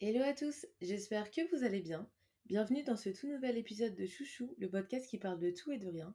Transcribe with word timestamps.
Hello 0.00 0.22
à 0.22 0.32
tous, 0.32 0.64
j'espère 0.80 1.28
que 1.32 1.40
vous 1.50 1.64
allez 1.64 1.80
bien. 1.80 2.08
Bienvenue 2.46 2.84
dans 2.84 2.94
ce 2.94 3.08
tout 3.08 3.26
nouvel 3.26 3.58
épisode 3.58 3.96
de 3.96 4.06
Chouchou, 4.06 4.54
le 4.56 4.70
podcast 4.70 5.08
qui 5.10 5.18
parle 5.18 5.40
de 5.40 5.50
tout 5.50 5.72
et 5.72 5.78
de 5.78 5.88
rien. 5.88 6.14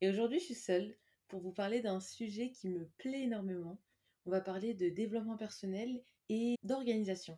Et 0.00 0.08
aujourd'hui, 0.08 0.38
je 0.38 0.44
suis 0.44 0.54
seule 0.54 0.96
pour 1.26 1.40
vous 1.40 1.50
parler 1.50 1.80
d'un 1.80 1.98
sujet 1.98 2.52
qui 2.52 2.68
me 2.68 2.88
plaît 2.96 3.22
énormément. 3.22 3.82
On 4.24 4.30
va 4.30 4.40
parler 4.40 4.72
de 4.72 4.88
développement 4.88 5.36
personnel 5.36 6.04
et 6.28 6.54
d'organisation, 6.62 7.36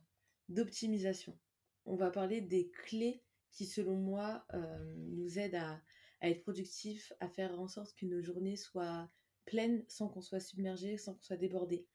d'optimisation. 0.50 1.38
On 1.86 1.96
va 1.96 2.10
parler 2.10 2.42
des 2.42 2.68
clés 2.68 3.22
qui, 3.50 3.64
selon 3.64 3.96
moi, 3.96 4.44
euh, 4.52 4.94
nous 4.98 5.38
aident 5.38 5.54
à, 5.54 5.80
à 6.20 6.28
être 6.28 6.42
productifs, 6.42 7.14
à 7.20 7.30
faire 7.30 7.58
en 7.58 7.68
sorte 7.68 7.96
que 7.96 8.04
nos 8.04 8.20
journées 8.20 8.56
soient 8.56 9.10
pleines 9.46 9.82
sans 9.88 10.10
qu'on 10.10 10.20
soit 10.20 10.40
submergé, 10.40 10.98
sans 10.98 11.14
qu'on 11.14 11.22
soit 11.22 11.38
débordé. 11.38 11.86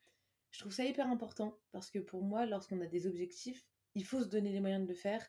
Je 0.49 0.59
trouve 0.59 0.73
ça 0.73 0.86
hyper 0.86 1.07
important 1.07 1.59
parce 1.71 1.91
que 1.91 1.99
pour 1.99 2.23
moi, 2.23 2.47
lorsqu'on 2.47 2.81
a 2.81 2.88
des 2.88 3.05
objectifs, 3.05 3.70
il 3.96 4.05
faut 4.05 4.21
se 4.21 4.28
donner 4.28 4.52
les 4.52 4.60
moyens 4.60 4.84
de 4.84 4.88
le 4.88 4.96
faire. 4.96 5.26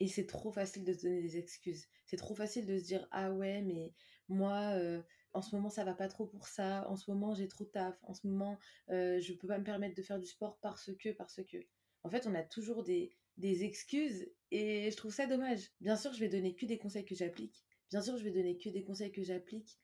Et 0.00 0.08
c'est 0.08 0.26
trop 0.26 0.50
facile 0.50 0.84
de 0.84 0.92
se 0.92 1.02
donner 1.02 1.22
des 1.22 1.36
excuses. 1.36 1.86
C'est 2.06 2.16
trop 2.16 2.34
facile 2.34 2.66
de 2.66 2.78
se 2.78 2.84
dire 2.84 3.06
ah 3.12 3.32
ouais 3.32 3.62
mais 3.62 3.94
moi 4.28 4.74
euh, 4.74 5.00
en 5.32 5.42
ce 5.42 5.54
moment 5.54 5.68
ça 5.68 5.84
va 5.84 5.94
pas 5.94 6.08
trop 6.08 6.26
pour 6.26 6.48
ça. 6.48 6.88
En 6.88 6.96
ce 6.96 7.10
moment 7.10 7.34
j'ai 7.34 7.46
trop 7.46 7.64
de 7.64 7.70
taf. 7.70 7.96
En 8.02 8.14
ce 8.14 8.26
moment 8.26 8.58
euh, 8.90 9.20
je 9.20 9.32
peux 9.32 9.46
pas 9.46 9.58
me 9.58 9.64
permettre 9.64 9.94
de 9.94 10.02
faire 10.02 10.18
du 10.18 10.26
sport 10.26 10.58
parce 10.60 10.90
que 10.98 11.10
parce 11.10 11.40
que. 11.44 11.58
En 12.02 12.10
fait 12.10 12.26
on 12.26 12.34
a 12.34 12.42
toujours 12.42 12.82
des, 12.82 13.12
excuses 13.38 14.28
et 14.50 14.90
je 14.90 14.96
trouve 14.96 15.14
ça 15.14 15.26
dommage. 15.26 15.70
Bien 15.80 15.96
sûr 15.96 16.12
je 16.12 16.20
vais 16.20 16.28
donner 16.28 16.54
que 16.56 16.66
des 16.66 16.78
conseils 16.78 17.04
que 17.04 17.14
j'applique. 17.14 17.64
Bien 17.90 18.02
sûr 18.02 18.16
je 18.16 18.24
vais 18.24 18.32
donner 18.32 18.58
que 18.58 18.70
des 18.70 18.82
conseils 18.82 19.12
que 19.12 19.22
j'applique. 19.22 19.78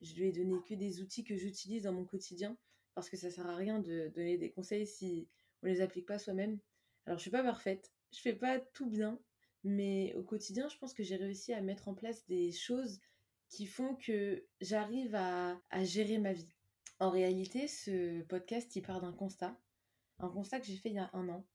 Je 0.00 0.14
vais 0.14 0.30
donner 0.30 0.62
que 0.68 0.74
des 0.74 1.00
outils 1.00 1.24
que 1.24 1.36
j'utilise 1.36 1.82
dans 1.82 1.92
mon 1.92 2.04
quotidien 2.04 2.56
parce 2.94 3.10
que 3.10 3.16
ça 3.16 3.30
sert 3.30 3.46
à 3.46 3.56
rien 3.56 3.80
de 3.80 4.12
donner 4.14 4.38
des 4.38 4.52
conseils 4.52 4.86
si 4.86 5.28
on 5.62 5.66
les 5.66 5.80
applique 5.80 6.06
pas 6.06 6.20
soi-même. 6.20 6.60
Alors, 7.06 7.18
je 7.18 7.22
suis 7.22 7.30
pas 7.30 7.42
parfaite, 7.42 7.92
je 8.12 8.20
fais 8.20 8.32
pas 8.32 8.58
tout 8.58 8.88
bien, 8.88 9.18
mais 9.62 10.14
au 10.14 10.22
quotidien, 10.22 10.68
je 10.68 10.78
pense 10.78 10.94
que 10.94 11.02
j'ai 11.02 11.16
réussi 11.16 11.52
à 11.52 11.60
mettre 11.60 11.88
en 11.88 11.94
place 11.94 12.24
des 12.26 12.50
choses 12.52 13.00
qui 13.48 13.66
font 13.66 13.94
que 13.94 14.44
j'arrive 14.60 15.14
à, 15.14 15.58
gérer 15.82 16.18
ma 16.18 16.32
vie. 16.32 16.48
En 16.98 17.10
réalité, 17.10 17.68
ce 17.68 18.22
podcast, 18.22 18.74
il 18.76 18.82
part 18.82 19.00
d'un 19.00 19.12
constat, 19.12 19.58
un 20.18 20.28
constat 20.28 20.60
que 20.60 20.66
j'ai 20.66 20.76
fait 20.76 20.90
il 20.90 20.96
y 20.96 20.98
a 20.98 21.10
un 21.12 21.28
an. 21.28 21.46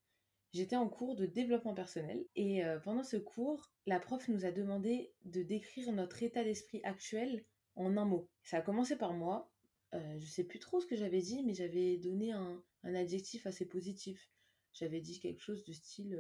J'étais 0.53 0.75
en 0.75 0.89
cours 0.89 1.15
de 1.15 1.25
développement 1.25 1.73
personnel 1.73 2.25
et 2.35 2.65
euh, 2.65 2.79
pendant 2.79 3.03
ce 3.03 3.17
cours, 3.17 3.71
la 3.85 3.99
prof 3.99 4.27
nous 4.27 4.45
a 4.45 4.51
demandé 4.51 5.13
de 5.25 5.43
décrire 5.43 5.91
notre 5.91 6.23
état 6.23 6.43
d'esprit 6.43 6.81
actuel 6.83 7.45
en 7.75 7.97
un 7.97 8.05
mot. 8.05 8.27
Ça 8.43 8.57
a 8.57 8.61
commencé 8.61 8.97
par 8.97 9.13
moi. 9.13 9.51
Euh, 9.93 10.19
je 10.19 10.25
sais 10.25 10.43
plus 10.43 10.59
trop 10.59 10.81
ce 10.81 10.87
que 10.87 10.95
j'avais 10.95 11.21
dit, 11.21 11.43
mais 11.43 11.53
j'avais 11.53 11.97
donné 11.97 12.31
un 12.31 12.63
adjectif 12.83 13.45
assez 13.45 13.65
positif 13.67 14.29
j'avais 14.73 15.01
dit 15.01 15.19
quelque 15.19 15.41
chose 15.41 15.63
du 15.63 15.73
style 15.73 16.19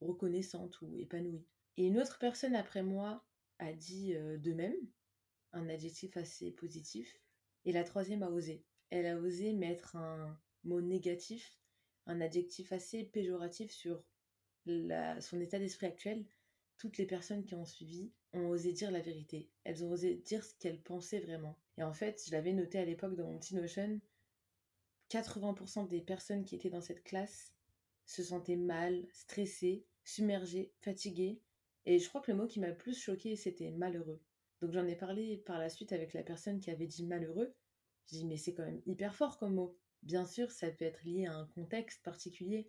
reconnaissante 0.00 0.80
ou 0.80 0.96
épanouie. 0.98 1.44
Et 1.76 1.86
une 1.86 1.98
autre 1.98 2.18
personne 2.18 2.54
après 2.54 2.82
moi 2.82 3.24
a 3.58 3.72
dit 3.72 4.14
euh, 4.14 4.38
de 4.38 4.52
même, 4.52 4.76
un 5.52 5.68
adjectif 5.68 6.16
assez 6.16 6.50
positif. 6.52 7.20
Et 7.64 7.72
la 7.72 7.84
troisième 7.84 8.22
a 8.22 8.30
osé. 8.30 8.64
Elle 8.90 9.06
a 9.06 9.18
osé 9.18 9.52
mettre 9.52 9.96
un 9.96 10.38
mot 10.64 10.80
négatif, 10.80 11.58
un 12.06 12.20
adjectif 12.20 12.72
assez 12.72 13.04
péjoratif 13.04 13.70
sur 13.70 14.02
son 14.66 15.40
état 15.40 15.58
d'esprit 15.58 15.86
actuel. 15.86 16.26
Toutes 16.76 16.98
les 16.98 17.06
personnes 17.06 17.44
qui 17.44 17.54
ont 17.54 17.66
suivi 17.66 18.12
ont 18.32 18.48
osé 18.48 18.72
dire 18.72 18.90
la 18.90 19.00
vérité. 19.00 19.50
Elles 19.64 19.84
ont 19.84 19.90
osé 19.90 20.16
dire 20.16 20.44
ce 20.44 20.54
qu'elles 20.54 20.82
pensaient 20.82 21.20
vraiment. 21.20 21.58
Et 21.76 21.82
en 21.82 21.92
fait, 21.92 22.22
je 22.26 22.32
l'avais 22.32 22.52
noté 22.52 22.78
à 22.78 22.84
l'époque 22.84 23.16
dans 23.16 23.26
mon 23.26 23.38
petit 23.38 23.54
Notion, 23.54 24.00
80% 25.10 25.88
des 25.88 26.00
personnes 26.00 26.44
qui 26.44 26.54
étaient 26.54 26.70
dans 26.70 26.80
cette 26.80 27.04
classe 27.04 27.52
se 28.10 28.24
sentait 28.24 28.56
mal, 28.56 29.06
stressé, 29.12 29.84
submergé, 30.02 30.72
fatigué. 30.80 31.40
Et 31.86 32.00
je 32.00 32.08
crois 32.08 32.20
que 32.20 32.32
le 32.32 32.38
mot 32.38 32.48
qui 32.48 32.58
m'a 32.58 32.72
plus 32.72 32.98
choqué, 32.98 33.36
c'était 33.36 33.70
malheureux. 33.70 34.20
Donc 34.60 34.72
j'en 34.72 34.86
ai 34.86 34.96
parlé 34.96 35.38
par 35.38 35.60
la 35.60 35.68
suite 35.68 35.92
avec 35.92 36.12
la 36.12 36.24
personne 36.24 36.58
qui 36.58 36.70
avait 36.70 36.88
dit 36.88 37.06
malheureux. 37.06 37.54
Je 38.06 38.16
dis 38.16 38.26
mais 38.26 38.36
c'est 38.36 38.52
quand 38.52 38.64
même 38.64 38.82
hyper 38.84 39.14
fort 39.14 39.38
comme 39.38 39.54
mot. 39.54 39.78
Bien 40.02 40.26
sûr, 40.26 40.50
ça 40.50 40.68
peut 40.72 40.84
être 40.84 41.04
lié 41.04 41.26
à 41.26 41.34
un 41.34 41.46
contexte 41.54 42.02
particulier. 42.02 42.68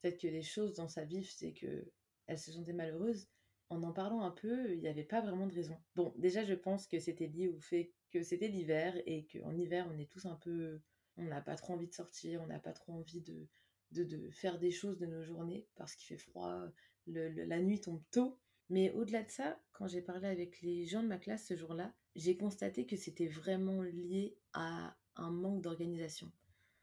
Peut-être 0.00 0.20
que 0.20 0.26
les 0.26 0.42
choses 0.42 0.74
dans 0.74 0.88
sa 0.88 1.04
vie, 1.04 1.24
c'est 1.24 1.54
que 1.54 1.90
elle 2.26 2.38
se 2.38 2.52
sentait 2.52 2.74
malheureuse. 2.74 3.28
En 3.70 3.82
en 3.82 3.92
parlant 3.92 4.20
un 4.20 4.30
peu, 4.30 4.74
il 4.74 4.80
n'y 4.80 4.88
avait 4.88 5.04
pas 5.04 5.22
vraiment 5.22 5.46
de 5.46 5.54
raison. 5.54 5.80
Bon, 5.96 6.12
déjà, 6.18 6.44
je 6.44 6.54
pense 6.54 6.86
que 6.86 6.98
c'était 6.98 7.28
lié 7.28 7.48
au 7.48 7.58
fait 7.60 7.94
que 8.10 8.22
c'était 8.22 8.48
l'hiver 8.48 8.94
et 9.06 9.26
qu'en 9.26 9.56
hiver, 9.56 9.88
on 9.90 9.98
est 9.98 10.10
tous 10.10 10.26
un 10.26 10.36
peu. 10.36 10.82
On 11.16 11.24
n'a 11.24 11.40
pas 11.40 11.56
trop 11.56 11.72
envie 11.72 11.88
de 11.88 11.94
sortir, 11.94 12.42
on 12.42 12.46
n'a 12.46 12.58
pas 12.58 12.72
trop 12.72 12.92
envie 12.92 13.22
de, 13.22 13.48
de, 13.92 14.30
faire 14.30 14.58
des 14.58 14.70
choses 14.70 14.98
de 14.98 15.06
nos 15.06 15.22
journées 15.22 15.66
parce 15.76 15.94
qu'il 15.94 16.06
fait 16.06 16.22
froid, 16.22 16.66
la 17.06 17.60
nuit 17.60 17.80
tombe 17.80 18.02
tôt. 18.10 18.38
Mais 18.68 18.90
au-delà 18.92 19.22
de 19.22 19.30
ça, 19.30 19.60
quand 19.72 19.86
j'ai 19.86 20.00
parlé 20.00 20.28
avec 20.28 20.62
les 20.62 20.86
gens 20.86 21.02
de 21.02 21.08
ma 21.08 21.18
classe 21.18 21.46
ce 21.46 21.56
jour-là, 21.56 21.92
j'ai 22.14 22.36
constaté 22.36 22.86
que 22.86 22.96
c'était 22.96 23.28
vraiment 23.28 23.82
lié 23.82 24.36
à 24.52 24.96
un 25.16 25.30
manque 25.30 25.62
d'organisation. 25.62 26.30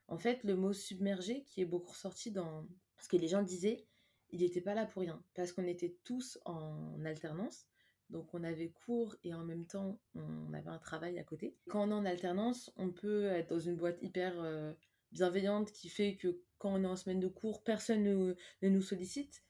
En 0.07 0.17
fait, 0.17 0.43
le 0.43 0.55
mot 0.55 0.73
submergé, 0.73 1.43
qui 1.43 1.61
est 1.61 1.65
beaucoup 1.65 1.91
ressorti 1.91 2.31
dans... 2.31 2.67
Parce 2.95 3.07
que 3.07 3.17
les 3.17 3.27
gens 3.27 3.43
disaient, 3.43 3.87
il 4.31 4.41
n'était 4.41 4.61
pas 4.61 4.73
là 4.73 4.85
pour 4.85 5.01
rien. 5.01 5.23
Parce 5.33 5.51
qu'on 5.51 5.65
était 5.65 5.97
tous 6.03 6.39
en 6.45 7.03
alternance. 7.05 7.65
Donc 8.09 8.33
on 8.33 8.43
avait 8.43 8.69
cours 8.69 9.15
et 9.23 9.33
en 9.33 9.43
même 9.43 9.65
temps 9.65 9.99
on 10.15 10.51
avait 10.53 10.69
un 10.69 10.79
travail 10.79 11.19
à 11.19 11.23
côté. 11.23 11.55
Quand 11.69 11.87
on 11.87 11.91
est 11.91 11.93
en 11.93 12.05
alternance, 12.05 12.71
on 12.75 12.89
peut 12.89 13.25
être 13.25 13.49
dans 13.49 13.59
une 13.59 13.75
boîte 13.75 14.01
hyper 14.01 14.33
euh, 14.41 14.73
bienveillante 15.11 15.71
qui 15.71 15.89
fait 15.89 16.15
que 16.15 16.41
quand 16.57 16.73
on 16.73 16.83
est 16.83 16.87
en 16.87 16.95
semaine 16.95 17.19
de 17.19 17.27
cours, 17.27 17.63
personne 17.63 18.03
ne, 18.03 18.35
nous 18.61 18.81
sollicite. 18.81 19.43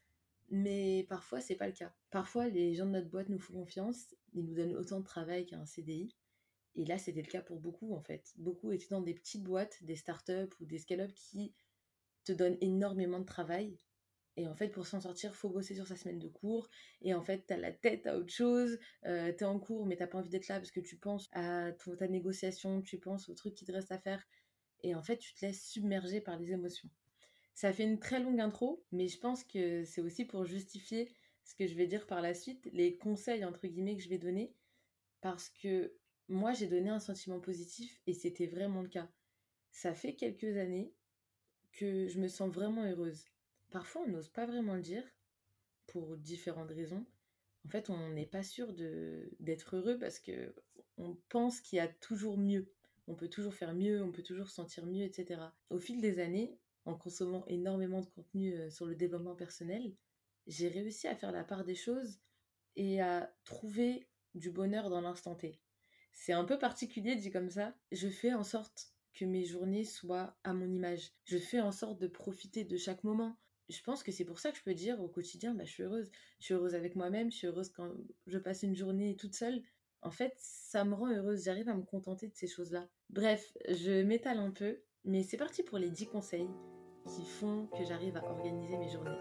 Mais 0.52 1.06
parfois, 1.10 1.42
c'est 1.42 1.56
pas 1.56 1.68
le 1.68 1.74
cas. 1.74 1.94
Parfois, 2.10 2.48
les 2.48 2.74
gens 2.74 2.86
de 2.86 2.92
notre 2.92 3.10
boîte 3.10 3.30
nous 3.30 3.40
font 3.40 3.54
confiance, 3.54 4.16
ils 4.34 4.46
nous 4.46 4.56
donnent 4.56 4.76
autant 4.76 5.00
de 5.00 5.06
travail 5.06 5.46
qu'un 5.46 5.66
CDI. 5.66 6.16
Et 6.76 6.86
là, 6.86 6.98
c'était 6.98 7.22
le 7.22 7.28
cas 7.28 7.42
pour 7.42 7.60
beaucoup, 7.60 7.94
en 7.94 8.02
fait. 8.02 8.34
Beaucoup 8.38 8.72
étaient 8.72 8.88
dans 8.90 9.02
des 9.02 9.14
petites 9.14 9.44
boîtes, 9.44 9.84
des 9.84 9.96
startups 9.96 10.50
ou 10.60 10.66
des 10.66 10.80
scale-up 10.80 11.12
qui 11.14 11.54
te 12.24 12.32
donnent 12.32 12.58
énormément 12.62 13.20
de 13.20 13.26
travail. 13.26 13.78
Et 14.38 14.48
en 14.48 14.56
fait, 14.56 14.70
pour 14.70 14.88
s'en 14.88 15.02
sortir, 15.02 15.36
faut 15.36 15.50
bosser 15.50 15.76
sur 15.76 15.86
sa 15.86 15.96
semaine 15.96 16.20
de 16.20 16.28
cours. 16.28 16.70
Et 17.02 17.14
en 17.14 17.22
fait, 17.22 17.44
t'as 17.46 17.58
la 17.58 17.72
tête 17.72 18.08
à 18.08 18.18
autre 18.18 18.32
chose. 18.32 18.80
Euh, 19.06 19.34
t'es 19.34 19.46
en 19.46 19.60
cours, 19.60 19.86
mais 19.86 19.98
t'as 19.98 20.08
pas 20.08 20.20
envie 20.20 20.30
d'être 20.30 20.48
là 20.48 20.60
parce 20.60 20.72
que 20.72 20.80
tu 20.80 20.96
penses 20.96 21.28
à 21.34 21.72
ta 21.74 22.08
négociation, 22.08 22.82
tu 22.82 23.00
penses 23.00 23.28
au 23.30 23.34
truc 23.34 23.54
qui 23.54 23.66
te 23.66 23.72
reste 23.72 23.92
à 23.92 24.00
faire 24.00 24.26
et 24.84 24.96
en 24.96 25.02
fait 25.02 25.18
tu 25.18 25.34
te 25.34 25.46
laisses 25.46 25.68
submerger 25.68 26.22
par 26.22 26.38
les 26.38 26.52
émotions. 26.52 26.90
Ça 27.54 27.74
fait 27.74 27.84
une 27.84 28.00
très 28.00 28.20
longue 28.20 28.40
intro, 28.40 28.86
mais 28.92 29.08
je 29.08 29.20
pense 29.20 29.44
que 29.44 29.84
c'est 29.84 30.02
aussi 30.02 30.26
pour 30.26 30.46
justifier 30.46 31.12
ce 31.44 31.56
que 31.56 31.68
je 31.68 31.76
vais 31.76 31.88
dire 31.88 32.08
par 32.08 32.22
la 32.22 32.34
suite, 32.34 32.70
les 32.72 32.98
conseils 32.98 33.44
entre 33.44 33.68
guillemets 33.68 33.98
que 33.98 34.04
je 34.04 34.10
vais 34.10 34.18
donner, 34.18 34.56
parce 35.22 35.50
que 35.50 35.94
moi 36.28 36.54
j'ai 36.54 36.68
donné 36.68 36.90
un 36.90 37.00
sentiment 37.00 37.40
positif 37.40 38.00
et 38.08 38.14
c'était 38.14 38.48
vraiment 38.48 38.82
le 38.82 38.90
cas. 38.90 39.10
Ça 39.72 39.94
fait 39.94 40.16
quelques 40.16 40.58
années 40.58 40.94
que 41.74 42.08
je 42.08 42.20
me 42.20 42.28
sens 42.28 42.52
vraiment 42.52 42.84
heureuse. 42.84 43.26
Parfois 43.72 44.04
on 44.06 44.10
n'ose 44.10 44.30
pas 44.30 44.46
vraiment 44.46 44.76
le 44.76 44.82
dire, 44.82 45.04
pour 45.92 46.18
différentes 46.18 46.72
raisons. 46.72 47.06
En 47.66 47.70
fait, 47.70 47.90
on 47.90 48.10
n'est 48.10 48.26
pas 48.26 48.44
sûr 48.44 48.74
d'être 49.40 49.76
heureux 49.76 49.98
parce 49.98 50.20
que 50.20 50.56
on 50.98 51.18
pense 51.30 51.62
qu'il 51.62 51.78
y 51.78 51.82
a 51.82 51.88
toujours 51.88 52.38
mieux 52.38 52.72
on 53.10 53.16
peut 53.16 53.28
toujours 53.28 53.54
faire 53.54 53.74
mieux, 53.74 54.02
on 54.02 54.12
peut 54.12 54.24
toujours 54.24 54.48
se 54.48 54.56
sentir 54.56 54.86
mieux, 54.86 55.04
etc. 55.04 55.42
Au 55.70 55.80
fil 55.80 56.00
des 56.00 56.20
années, 56.20 56.58
en 56.86 56.96
consommant 56.96 57.46
énormément 57.48 58.02
de 58.02 58.06
contenu 58.06 58.54
euh, 58.54 58.70
sur 58.70 58.86
le 58.86 58.96
développement 58.96 59.36
personnel, 59.36 59.94
j'ai 60.48 60.70
réussi 60.70 61.08
à 61.08 61.16
faire 61.16 61.32
la 61.32 61.44
part 61.44 61.66
des 61.66 61.76
choses 61.76 62.20
et 62.76 63.02
à 63.02 63.34
trouver 63.44 64.08
du 64.36 64.52
bonheur 64.52 64.90
dans 64.90 65.02
l'instant 65.02 65.36
T. 65.36 65.60
C'est 66.14 66.34
un 66.34 66.46
peu 66.46 66.58
particulier 66.58 67.16
dit 67.16 67.32
comme 67.32 67.50
ça. 67.50 67.76
Je 67.92 68.08
fais 68.08 68.34
en 68.34 68.44
sorte 68.44 68.94
que 69.14 69.26
mes 69.26 69.44
journées 69.44 69.84
soient 69.84 70.38
à 70.44 70.54
mon 70.54 70.72
image. 70.72 71.12
Je 71.26 71.38
fais 71.38 71.60
en 71.60 71.72
sorte 71.72 72.00
de 72.00 72.08
profiter 72.08 72.64
de 72.64 72.78
chaque 72.78 73.04
moment. 73.04 73.38
Je 73.70 73.82
pense 73.84 74.02
que 74.02 74.12
c'est 74.12 74.26
pour 74.26 74.40
ça 74.40 74.52
que 74.52 74.58
je 74.58 74.64
peux 74.64 74.74
dire 74.74 75.00
au 75.02 75.10
quotidien, 75.10 75.54
bah, 75.54 75.66
je 75.66 75.72
suis 75.72 75.84
heureuse. 75.84 76.10
Je 76.40 76.46
suis 76.46 76.54
heureuse 76.54 76.74
avec 76.74 76.96
moi-même, 76.96 77.32
je 77.32 77.38
suis 77.38 77.48
heureuse 77.48 77.70
quand 77.70 77.92
je 78.28 78.38
passe 78.38 78.64
une 78.64 78.76
journée 78.76 79.16
toute 79.16 79.36
seule 79.36 79.62
en 80.02 80.12
fait, 80.12 80.34
ça 80.38 80.86
me 80.86 80.94
rend 80.94 81.12
heureuse, 81.12 81.44
j'arrive 81.44 81.70
à 81.70 81.74
me 81.74 81.84
contenter 81.84 82.28
de 82.28 82.36
ces 82.36 82.48
choses-là. 82.48 82.88
Bref, 83.10 83.58
je 83.68 84.04
m'étale 84.04 84.38
un 84.38 84.52
peu, 84.52 84.78
mais 85.04 85.24
c'est 85.24 85.38
parti 85.38 85.64
pour 85.64 85.80
les 85.80 85.90
10 85.90 86.06
conseils 86.06 86.48
qui 87.08 87.26
font 87.26 87.66
que 87.76 87.84
j'arrive 87.84 88.16
à 88.18 88.24
organiser 88.24 88.78
mes 88.78 88.88
journées. 88.88 89.18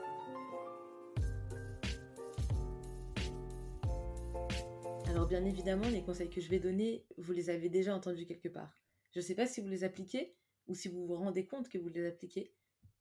Alors 5.07 5.27
bien 5.27 5.43
évidemment, 5.47 5.89
les 5.89 6.03
conseils 6.03 6.29
que 6.29 6.43
je 6.43 6.51
vais 6.51 6.59
donner, 6.59 7.07
vous 7.17 7.33
les 7.33 7.49
avez 7.49 7.71
déjà 7.71 7.95
entendus 7.95 8.27
quelque 8.27 8.51
part. 8.51 8.79
Je 9.13 9.21
ne 9.21 9.25
sais 9.25 9.35
pas 9.35 9.47
si 9.47 9.63
vous 9.63 9.69
les 9.69 9.85
appliquez 9.85 10.37
ou 10.67 10.75
si 10.75 10.89
vous 10.89 11.07
vous 11.07 11.17
rendez 11.17 11.47
compte 11.47 11.71
que 11.71 11.79
vous 11.79 11.89
les 11.89 12.07
appliquez, 12.07 12.53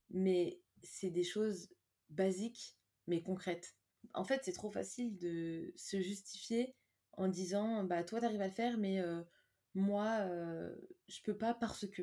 mais 0.10 0.62
c'est 0.84 1.10
des 1.10 1.26
choses 1.26 1.68
basiques 2.10 2.78
mais 3.08 3.22
concrètes. 3.22 3.76
En 4.14 4.24
fait, 4.24 4.40
c'est 4.46 4.54
trop 4.54 4.72
facile 4.72 5.18
de 5.18 5.74
se 5.76 6.00
justifier 6.00 6.78
en 7.12 7.28
disant 7.28 7.84
bah 7.84 8.06
toi 8.06 8.22
t'arrives 8.22 8.42
à 8.42 8.48
le 8.48 8.54
faire 8.54 8.78
mais 8.78 9.02
euh, 9.02 9.22
moi 9.78 10.28
je 11.08 11.22
peux 11.24 11.38
pas 11.38 11.54
parce 11.54 11.88
que 11.88 12.02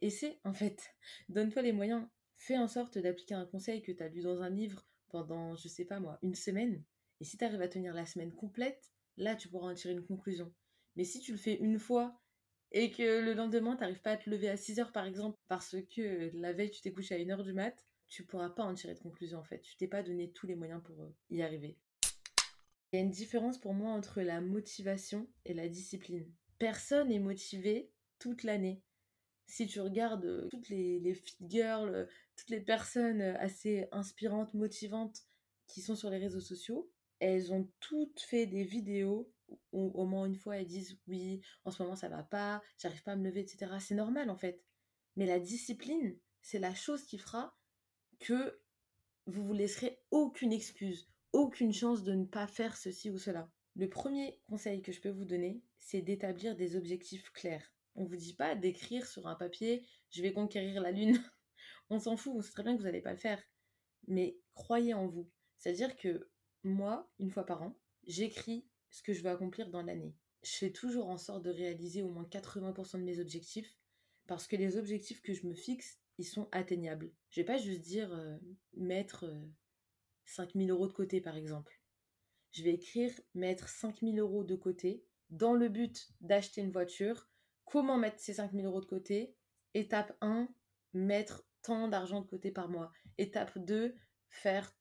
essaie 0.00 0.38
en 0.44 0.52
fait 0.52 0.94
donne-toi 1.28 1.62
les 1.62 1.72
moyens 1.72 2.06
fais 2.36 2.58
en 2.58 2.68
sorte 2.68 2.98
d'appliquer 2.98 3.34
un 3.34 3.46
conseil 3.46 3.82
que 3.82 3.92
tu 3.92 4.02
as 4.02 4.08
lu 4.08 4.20
dans 4.20 4.42
un 4.42 4.50
livre 4.50 4.86
pendant, 5.08 5.56
je 5.56 5.68
sais 5.68 5.84
pas 5.84 6.00
moi, 6.00 6.18
une 6.22 6.34
semaine. 6.34 6.82
Et 7.20 7.24
si 7.24 7.38
tu 7.38 7.44
arrives 7.44 7.62
à 7.62 7.68
tenir 7.68 7.94
la 7.94 8.06
semaine 8.06 8.32
complète, 8.32 8.92
là, 9.16 9.36
tu 9.36 9.48
pourras 9.48 9.70
en 9.70 9.74
tirer 9.74 9.94
une 9.94 10.04
conclusion. 10.04 10.52
Mais 10.96 11.04
si 11.04 11.20
tu 11.20 11.32
le 11.32 11.38
fais 11.38 11.54
une 11.54 11.78
fois 11.78 12.20
et 12.72 12.90
que 12.90 13.20
le 13.20 13.34
lendemain, 13.34 13.76
tu 13.76 13.80
n'arrives 13.80 14.02
pas 14.02 14.12
à 14.12 14.16
te 14.16 14.28
lever 14.28 14.48
à 14.48 14.56
6 14.56 14.80
heures, 14.80 14.92
par 14.92 15.06
exemple, 15.06 15.38
parce 15.48 15.76
que 15.94 16.30
la 16.34 16.52
veille, 16.52 16.70
tu 16.70 16.80
t'es 16.80 16.92
couché 16.92 17.14
à 17.14 17.18
1 17.18 17.30
heure 17.30 17.44
du 17.44 17.52
mat, 17.52 17.74
tu 18.08 18.26
pourras 18.26 18.50
pas 18.50 18.64
en 18.64 18.74
tirer 18.74 18.94
de 18.94 19.00
conclusion, 19.00 19.38
en 19.38 19.44
fait. 19.44 19.60
Tu 19.60 19.76
t'es 19.76 19.88
pas 19.88 20.02
donné 20.02 20.32
tous 20.32 20.46
les 20.46 20.56
moyens 20.56 20.82
pour 20.82 20.96
y 21.30 21.42
arriver. 21.42 21.78
Il 22.92 22.96
y 22.96 22.98
a 22.98 23.02
une 23.02 23.10
différence 23.10 23.58
pour 23.58 23.74
moi 23.74 23.90
entre 23.90 24.20
la 24.20 24.40
motivation 24.40 25.28
et 25.44 25.54
la 25.54 25.68
discipline. 25.68 26.30
Personne 26.58 27.08
n'est 27.08 27.18
motivé 27.18 27.90
toute 28.18 28.42
l'année. 28.42 28.82
Si 29.46 29.66
tu 29.66 29.80
regardes 29.80 30.24
euh, 30.24 30.48
toutes 30.50 30.68
les, 30.68 31.00
les 31.00 31.14
fit 31.14 31.36
girls, 31.42 31.94
euh, 31.94 32.06
toutes 32.36 32.50
les 32.50 32.60
personnes 32.60 33.20
assez 33.20 33.86
inspirantes, 33.92 34.54
motivantes 34.54 35.22
qui 35.66 35.82
sont 35.82 35.96
sur 35.96 36.10
les 36.10 36.18
réseaux 36.18 36.40
sociaux, 36.40 36.90
elles 37.20 37.52
ont 37.52 37.70
toutes 37.80 38.20
fait 38.20 38.46
des 38.46 38.64
vidéos 38.64 39.30
où 39.72 39.90
au 39.94 40.06
moins 40.06 40.26
une 40.26 40.36
fois 40.36 40.56
elles 40.56 40.66
disent 40.66 40.98
oui, 41.06 41.40
en 41.64 41.70
ce 41.70 41.82
moment 41.82 41.96
ça 41.96 42.08
va 42.08 42.22
pas, 42.22 42.62
j'arrive 42.78 43.02
pas 43.02 43.12
à 43.12 43.16
me 43.16 43.24
lever, 43.24 43.40
etc. 43.40 43.72
C'est 43.80 43.94
normal 43.94 44.30
en 44.30 44.36
fait. 44.36 44.62
Mais 45.16 45.26
la 45.26 45.38
discipline, 45.38 46.16
c'est 46.42 46.58
la 46.58 46.74
chose 46.74 47.04
qui 47.04 47.18
fera 47.18 47.56
que 48.18 48.60
vous 49.26 49.44
vous 49.44 49.52
laisserez 49.52 49.98
aucune 50.10 50.52
excuse, 50.52 51.08
aucune 51.32 51.72
chance 51.72 52.02
de 52.02 52.14
ne 52.14 52.24
pas 52.24 52.46
faire 52.46 52.76
ceci 52.76 53.10
ou 53.10 53.18
cela. 53.18 53.50
Le 53.76 53.88
premier 53.88 54.38
conseil 54.48 54.82
que 54.82 54.92
je 54.92 55.00
peux 55.00 55.10
vous 55.10 55.24
donner, 55.24 55.62
c'est 55.78 56.02
d'établir 56.02 56.56
des 56.56 56.76
objectifs 56.76 57.30
clairs. 57.32 57.72
On 57.96 58.04
vous 58.04 58.16
dit 58.16 58.34
pas 58.34 58.54
d'écrire 58.54 59.06
sur 59.06 59.26
un 59.26 59.34
papier 59.34 59.86
je 60.14 60.22
vais 60.22 60.32
conquérir 60.32 60.80
la 60.80 60.92
lune. 60.92 61.20
on 61.90 61.98
s'en 61.98 62.16
fout, 62.16 62.32
on 62.36 62.40
sait 62.40 62.52
très 62.52 62.62
bien 62.62 62.74
que 62.74 62.78
vous 62.78 62.84
n'allez 62.84 63.00
pas 63.00 63.12
le 63.12 63.18
faire. 63.18 63.42
Mais 64.06 64.38
croyez 64.54 64.94
en 64.94 65.08
vous. 65.08 65.28
C'est-à-dire 65.56 65.96
que 65.96 66.30
moi, 66.62 67.10
une 67.18 67.30
fois 67.30 67.44
par 67.44 67.62
an, 67.62 67.76
j'écris 68.06 68.64
ce 68.90 69.02
que 69.02 69.12
je 69.12 69.22
veux 69.22 69.30
accomplir 69.30 69.70
dans 69.70 69.82
l'année. 69.82 70.14
Je 70.44 70.52
fais 70.52 70.70
toujours 70.70 71.08
en 71.08 71.18
sorte 71.18 71.42
de 71.42 71.50
réaliser 71.50 72.02
au 72.02 72.10
moins 72.10 72.28
80% 72.30 72.98
de 72.98 73.04
mes 73.04 73.18
objectifs 73.18 73.76
parce 74.26 74.46
que 74.46 74.56
les 74.56 74.76
objectifs 74.76 75.20
que 75.20 75.34
je 75.34 75.46
me 75.46 75.54
fixe, 75.54 75.98
ils 76.18 76.26
sont 76.26 76.48
atteignables. 76.52 77.10
Je 77.30 77.40
vais 77.40 77.44
pas 77.44 77.58
juste 77.58 77.80
dire 77.80 78.12
euh, 78.12 78.36
mettre 78.74 79.24
5000 80.26 80.70
euh, 80.70 80.74
euros 80.74 80.86
de 80.86 80.92
côté 80.92 81.20
par 81.20 81.36
exemple. 81.36 81.80
Je 82.54 82.62
vais 82.62 82.74
écrire 82.74 83.10
mettre 83.34 83.68
5000 83.68 84.20
euros 84.20 84.44
de 84.44 84.54
côté 84.54 85.04
dans 85.30 85.54
le 85.54 85.68
but 85.68 86.08
d'acheter 86.20 86.60
une 86.60 86.70
voiture. 86.70 87.28
Comment 87.64 87.98
mettre 87.98 88.20
ces 88.20 88.34
5000 88.34 88.64
euros 88.64 88.80
de 88.80 88.86
côté? 88.86 89.34
Étape 89.74 90.16
1, 90.20 90.48
mettre 90.92 91.44
tant 91.62 91.88
d'argent 91.88 92.20
de 92.20 92.28
côté 92.28 92.52
par 92.52 92.68
mois. 92.68 92.92
Étape 93.18 93.58
2, 93.58 93.96
faire 94.28 94.72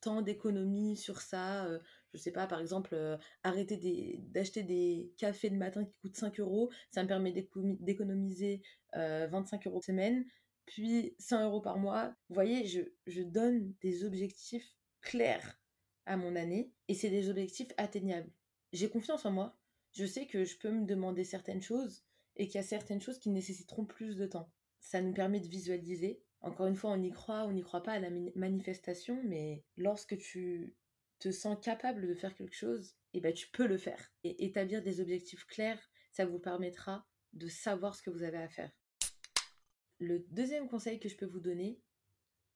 tant 0.00 0.22
d'économies 0.22 0.96
sur 0.96 1.20
ça. 1.20 1.66
Euh, 1.66 1.78
je 2.14 2.18
sais 2.18 2.32
pas, 2.32 2.46
par 2.46 2.60
exemple, 2.60 2.94
euh, 2.94 3.18
arrêter 3.42 3.76
d'acheter 4.22 4.62
des 4.62 5.12
cafés 5.18 5.50
de 5.50 5.56
matin 5.56 5.84
qui 5.84 5.98
coûtent 6.00 6.16
5 6.16 6.40
euros, 6.40 6.70
ça 6.90 7.02
me 7.02 7.08
permet 7.08 7.32
d'économiser 7.32 8.62
25 8.94 9.66
euh, 9.66 9.70
euros 9.70 9.82
semaine, 9.82 10.24
puis 10.64 11.14
100 11.18 11.44
euros 11.44 11.60
par 11.60 11.76
mois. 11.76 12.14
Vous 12.30 12.34
voyez, 12.34 12.66
je 13.06 13.22
donne 13.22 13.74
des 13.82 14.04
objectifs 14.04 14.78
clairs 15.02 15.58
à 16.08 16.16
mon 16.16 16.34
année 16.34 16.72
et 16.88 16.94
c'est 16.94 17.10
des 17.10 17.30
objectifs 17.30 17.72
atteignables. 17.76 18.32
J'ai 18.72 18.90
confiance 18.90 19.24
en 19.24 19.30
moi, 19.30 19.56
je 19.92 20.04
sais 20.04 20.26
que 20.26 20.44
je 20.44 20.58
peux 20.58 20.70
me 20.70 20.84
demander 20.84 21.24
certaines 21.24 21.62
choses 21.62 22.04
et 22.36 22.46
qu'il 22.46 22.56
y 22.56 22.64
a 22.64 22.66
certaines 22.66 23.00
choses 23.00 23.18
qui 23.18 23.30
nécessiteront 23.30 23.84
plus 23.84 24.16
de 24.16 24.26
temps. 24.26 24.50
Ça 24.80 25.00
nous 25.00 25.12
permet 25.12 25.40
de 25.40 25.48
visualiser 25.48 26.22
encore 26.40 26.66
une 26.66 26.76
fois, 26.76 26.92
on 26.92 27.02
y 27.02 27.10
croit, 27.10 27.44
on 27.44 27.52
n'y 27.52 27.62
croit 27.62 27.82
pas 27.82 27.92
à 27.92 27.98
la 27.98 28.10
manifestation, 28.36 29.20
mais 29.24 29.64
lorsque 29.76 30.16
tu 30.18 30.76
te 31.18 31.32
sens 31.32 31.58
capable 31.60 32.06
de 32.06 32.14
faire 32.14 32.34
quelque 32.34 32.54
chose, 32.54 32.94
eh 33.12 33.20
ben, 33.20 33.32
tu 33.32 33.48
peux 33.50 33.66
le 33.66 33.78
faire. 33.78 34.12
Et 34.22 34.44
établir 34.44 34.82
des 34.82 35.00
objectifs 35.00 35.46
clairs, 35.46 35.90
ça 36.12 36.26
vous 36.26 36.38
permettra 36.38 37.06
de 37.32 37.48
savoir 37.48 37.94
ce 37.94 38.02
que 38.02 38.10
vous 38.10 38.22
avez 38.22 38.38
à 38.38 38.48
faire. 38.48 38.70
Le 39.98 40.20
deuxième 40.30 40.68
conseil 40.68 41.00
que 41.00 41.08
je 41.08 41.16
peux 41.16 41.26
vous 41.26 41.40
donner, 41.40 41.80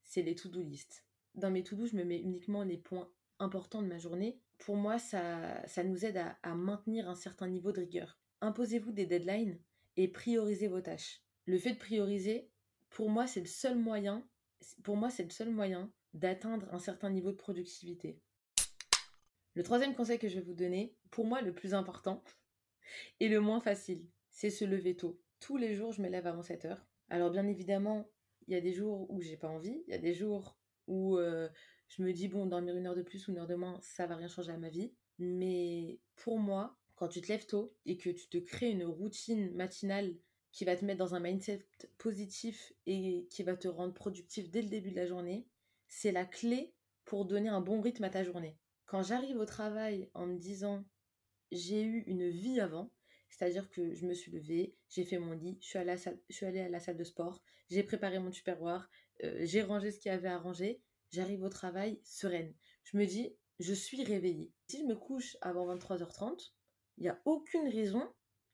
c'est 0.04 0.22
les 0.22 0.36
to-do 0.36 0.62
list. 0.62 1.04
Dans 1.34 1.50
mes 1.50 1.64
to-do, 1.64 1.86
je 1.86 1.96
me 1.96 2.04
mets 2.04 2.20
uniquement 2.20 2.62
les 2.62 2.78
points 2.78 3.12
importants 3.42 3.82
de 3.82 3.88
ma 3.88 3.98
journée. 3.98 4.38
Pour 4.58 4.76
moi, 4.76 4.98
ça, 4.98 5.66
ça 5.66 5.84
nous 5.84 6.04
aide 6.04 6.16
à, 6.16 6.38
à 6.42 6.54
maintenir 6.54 7.08
un 7.08 7.14
certain 7.14 7.48
niveau 7.48 7.72
de 7.72 7.80
rigueur. 7.80 8.18
Imposez-vous 8.40 8.92
des 8.92 9.06
deadlines 9.06 9.58
et 9.96 10.08
priorisez 10.08 10.68
vos 10.68 10.80
tâches. 10.80 11.22
Le 11.46 11.58
fait 11.58 11.72
de 11.72 11.78
prioriser, 11.78 12.50
pour 12.90 13.10
moi, 13.10 13.26
c'est 13.26 13.40
le 13.40 13.46
seul 13.46 13.76
moyen, 13.76 14.26
pour 14.84 14.96
moi, 14.96 15.10
c'est 15.10 15.24
le 15.24 15.30
seul 15.30 15.50
moyen 15.50 15.92
d'atteindre 16.14 16.72
un 16.72 16.78
certain 16.78 17.10
niveau 17.10 17.32
de 17.32 17.36
productivité. 17.36 18.20
Le 19.54 19.62
troisième 19.62 19.94
conseil 19.94 20.18
que 20.18 20.28
je 20.28 20.36
vais 20.36 20.44
vous 20.44 20.54
donner, 20.54 20.94
pour 21.10 21.26
moi 21.26 21.42
le 21.42 21.52
plus 21.52 21.74
important 21.74 22.22
et 23.20 23.28
le 23.28 23.40
moins 23.40 23.60
facile, 23.60 24.08
c'est 24.30 24.50
se 24.50 24.64
lever 24.64 24.96
tôt. 24.96 25.20
Tous 25.40 25.56
les 25.56 25.74
jours, 25.74 25.92
je 25.92 26.02
me 26.02 26.08
lève 26.08 26.26
avant 26.26 26.42
7 26.42 26.64
heures. 26.66 26.86
Alors 27.10 27.30
bien 27.30 27.46
évidemment, 27.46 28.08
il 28.46 28.54
y 28.54 28.56
a 28.56 28.60
des 28.60 28.72
jours 28.72 29.10
où 29.10 29.20
j'ai 29.20 29.36
pas 29.36 29.48
envie, 29.48 29.82
il 29.86 29.90
y 29.90 29.94
a 29.94 29.98
des 29.98 30.14
jours 30.14 30.58
où 30.86 31.18
euh, 31.18 31.48
je 31.96 32.02
me 32.02 32.12
dis 32.12 32.28
bon, 32.28 32.46
dormir 32.46 32.76
une 32.76 32.86
heure 32.86 32.94
de 32.94 33.02
plus 33.02 33.28
ou 33.28 33.32
une 33.32 33.38
heure 33.38 33.46
de 33.46 33.54
moins, 33.54 33.78
ça 33.82 34.06
va 34.06 34.16
rien 34.16 34.28
changer 34.28 34.52
à 34.52 34.56
ma 34.56 34.70
vie. 34.70 34.92
Mais 35.18 36.00
pour 36.16 36.38
moi, 36.38 36.78
quand 36.94 37.08
tu 37.08 37.20
te 37.20 37.28
lèves 37.28 37.46
tôt 37.46 37.74
et 37.84 37.98
que 37.98 38.08
tu 38.08 38.28
te 38.28 38.38
crées 38.38 38.70
une 38.70 38.84
routine 38.84 39.54
matinale 39.54 40.14
qui 40.52 40.64
va 40.64 40.76
te 40.76 40.84
mettre 40.84 40.98
dans 40.98 41.14
un 41.14 41.20
mindset 41.20 41.66
positif 41.98 42.72
et 42.86 43.26
qui 43.30 43.42
va 43.42 43.56
te 43.56 43.68
rendre 43.68 43.92
productif 43.92 44.50
dès 44.50 44.62
le 44.62 44.68
début 44.68 44.90
de 44.90 44.96
la 44.96 45.06
journée, 45.06 45.46
c'est 45.88 46.12
la 46.12 46.24
clé 46.24 46.74
pour 47.04 47.26
donner 47.26 47.50
un 47.50 47.60
bon 47.60 47.80
rythme 47.80 48.04
à 48.04 48.10
ta 48.10 48.24
journée. 48.24 48.56
Quand 48.86 49.02
j'arrive 49.02 49.38
au 49.38 49.46
travail 49.46 50.08
en 50.14 50.26
me 50.26 50.38
disant 50.38 50.84
j'ai 51.50 51.82
eu 51.82 52.04
une 52.06 52.28
vie 52.30 52.60
avant, 52.60 52.90
c'est-à-dire 53.28 53.68
que 53.68 53.94
je 53.94 54.06
me 54.06 54.14
suis 54.14 54.32
levée, 54.32 54.76
j'ai 54.88 55.04
fait 55.04 55.18
mon 55.18 55.32
lit, 55.32 55.58
je 55.60 55.66
suis 55.66 55.78
allée 55.78 55.90
à 56.60 56.68
la 56.68 56.80
salle, 56.80 56.96
de 56.96 57.04
sport, 57.04 57.42
j'ai 57.70 57.82
préparé 57.82 58.18
mon 58.18 58.30
tupperware, 58.30 58.88
euh, 59.24 59.40
j'ai 59.42 59.62
rangé 59.62 59.90
ce 59.90 59.98
qu'il 59.98 60.10
y 60.10 60.14
avait 60.14 60.28
à 60.28 60.38
ranger, 60.38 60.82
j'arrive 61.12 61.42
au 61.44 61.48
travail 61.48 62.00
sereine. 62.04 62.54
Je 62.84 62.96
me 62.96 63.06
dis, 63.06 63.36
je 63.60 63.74
suis 63.74 64.02
réveillée. 64.02 64.52
Si 64.66 64.78
je 64.78 64.84
me 64.84 64.96
couche 64.96 65.36
avant 65.40 65.72
23h30, 65.74 66.52
il 66.98 67.04
n'y 67.04 67.08
a 67.08 67.20
aucune 67.24 67.68
raison 67.68 68.12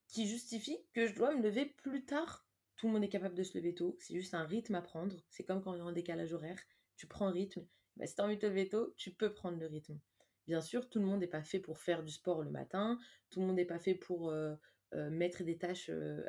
qui 0.08 0.26
justifie 0.26 0.78
que 0.93 1.06
je 1.06 1.14
dois 1.14 1.34
me 1.34 1.43
lever 1.43 1.66
plus 1.66 2.05
tard. 2.05 2.46
Tout 2.76 2.87
le 2.87 2.93
monde 2.93 3.05
est 3.05 3.08
capable 3.08 3.34
de 3.34 3.43
se 3.43 3.56
lever 3.56 3.75
tôt, 3.75 3.96
c'est 3.99 4.14
juste 4.14 4.34
un 4.34 4.44
rythme 4.44 4.75
à 4.75 4.82
prendre. 4.82 5.16
C'est 5.31 5.44
comme 5.44 5.62
quand 5.62 5.72
on 5.72 5.76
est 5.76 5.81
en 5.81 5.93
décalage 5.93 6.32
horaire, 6.32 6.60
tu 6.96 7.06
prends 7.06 7.26
un 7.26 7.32
rythme. 7.32 7.66
Bah, 7.96 8.06
si 8.06 8.14
tu 8.14 8.20
as 8.20 8.25
envie 8.25 8.37
de 8.37 8.40
te 8.40 8.46
lever 8.46 8.69
tôt, 8.69 8.94
tu 8.96 9.12
peux 9.12 9.32
prendre 9.32 9.58
le 9.58 9.66
rythme. 9.66 9.99
Bien 10.46 10.61
sûr, 10.61 10.88
tout 10.88 10.99
le 10.99 11.04
monde 11.04 11.21
n'est 11.21 11.26
pas 11.26 11.42
fait 11.42 11.59
pour 11.59 11.78
faire 11.78 12.02
du 12.02 12.12
sport 12.12 12.42
le 12.42 12.50
matin, 12.50 12.99
tout 13.30 13.40
le 13.40 13.47
monde 13.47 13.56
n'est 13.56 13.66
pas 13.66 13.78
fait 13.78 13.94
pour 13.94 14.30
euh, 14.30 14.54
euh, 14.94 15.11
mettre 15.11 15.42
des 15.42 15.59
tâches 15.59 15.90
euh, 15.90 16.25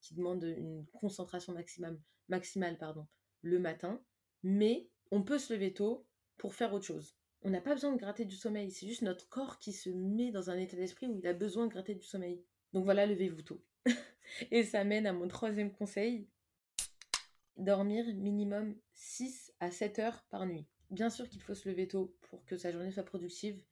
qui 0.00 0.14
demandent 0.14 0.44
une 0.44 0.86
concentration 0.92 1.52
maximum, 1.52 2.00
maximale 2.28 2.78
pardon, 2.78 3.06
le 3.42 3.58
matin, 3.58 4.02
mais 4.42 4.88
on 5.10 5.22
peut 5.22 5.38
se 5.38 5.52
lever 5.52 5.72
tôt 5.72 6.06
pour 6.36 6.54
faire 6.54 6.72
autre 6.72 6.84
chose. 6.84 7.16
On 7.42 7.50
n'a 7.50 7.60
pas 7.60 7.74
besoin 7.74 7.92
de 7.92 7.98
gratter 7.98 8.24
du 8.24 8.34
sommeil, 8.34 8.70
c'est 8.70 8.86
juste 8.86 9.02
notre 9.02 9.28
corps 9.28 9.58
qui 9.58 9.72
se 9.72 9.90
met 9.90 10.32
dans 10.32 10.50
un 10.50 10.58
état 10.58 10.76
d'esprit 10.76 11.06
où 11.06 11.16
il 11.16 11.26
a 11.26 11.32
besoin 11.32 11.66
de 11.66 11.72
gratter 11.72 11.94
du 11.94 12.04
sommeil. 12.04 12.42
Donc 12.72 12.84
voilà, 12.84 13.06
levez-vous 13.06 13.42
tôt. 13.42 13.62
Et 14.50 14.64
ça 14.64 14.84
mène 14.84 15.06
à 15.06 15.12
mon 15.12 15.28
troisième 15.28 15.72
conseil. 15.72 16.28
Dormir 17.56 18.04
minimum 18.14 18.76
6 18.94 19.52
à 19.60 19.70
7 19.70 19.98
heures 20.00 20.24
par 20.30 20.46
nuit. 20.46 20.66
Bien 20.90 21.10
sûr 21.10 21.28
qu'il 21.28 21.42
faut 21.42 21.54
se 21.54 21.68
lever 21.68 21.88
tôt 21.88 22.16
pour 22.22 22.44
que 22.44 22.56
sa 22.56 22.72
journée 22.72 22.90
soit 22.90 23.02
productive, 23.02 23.62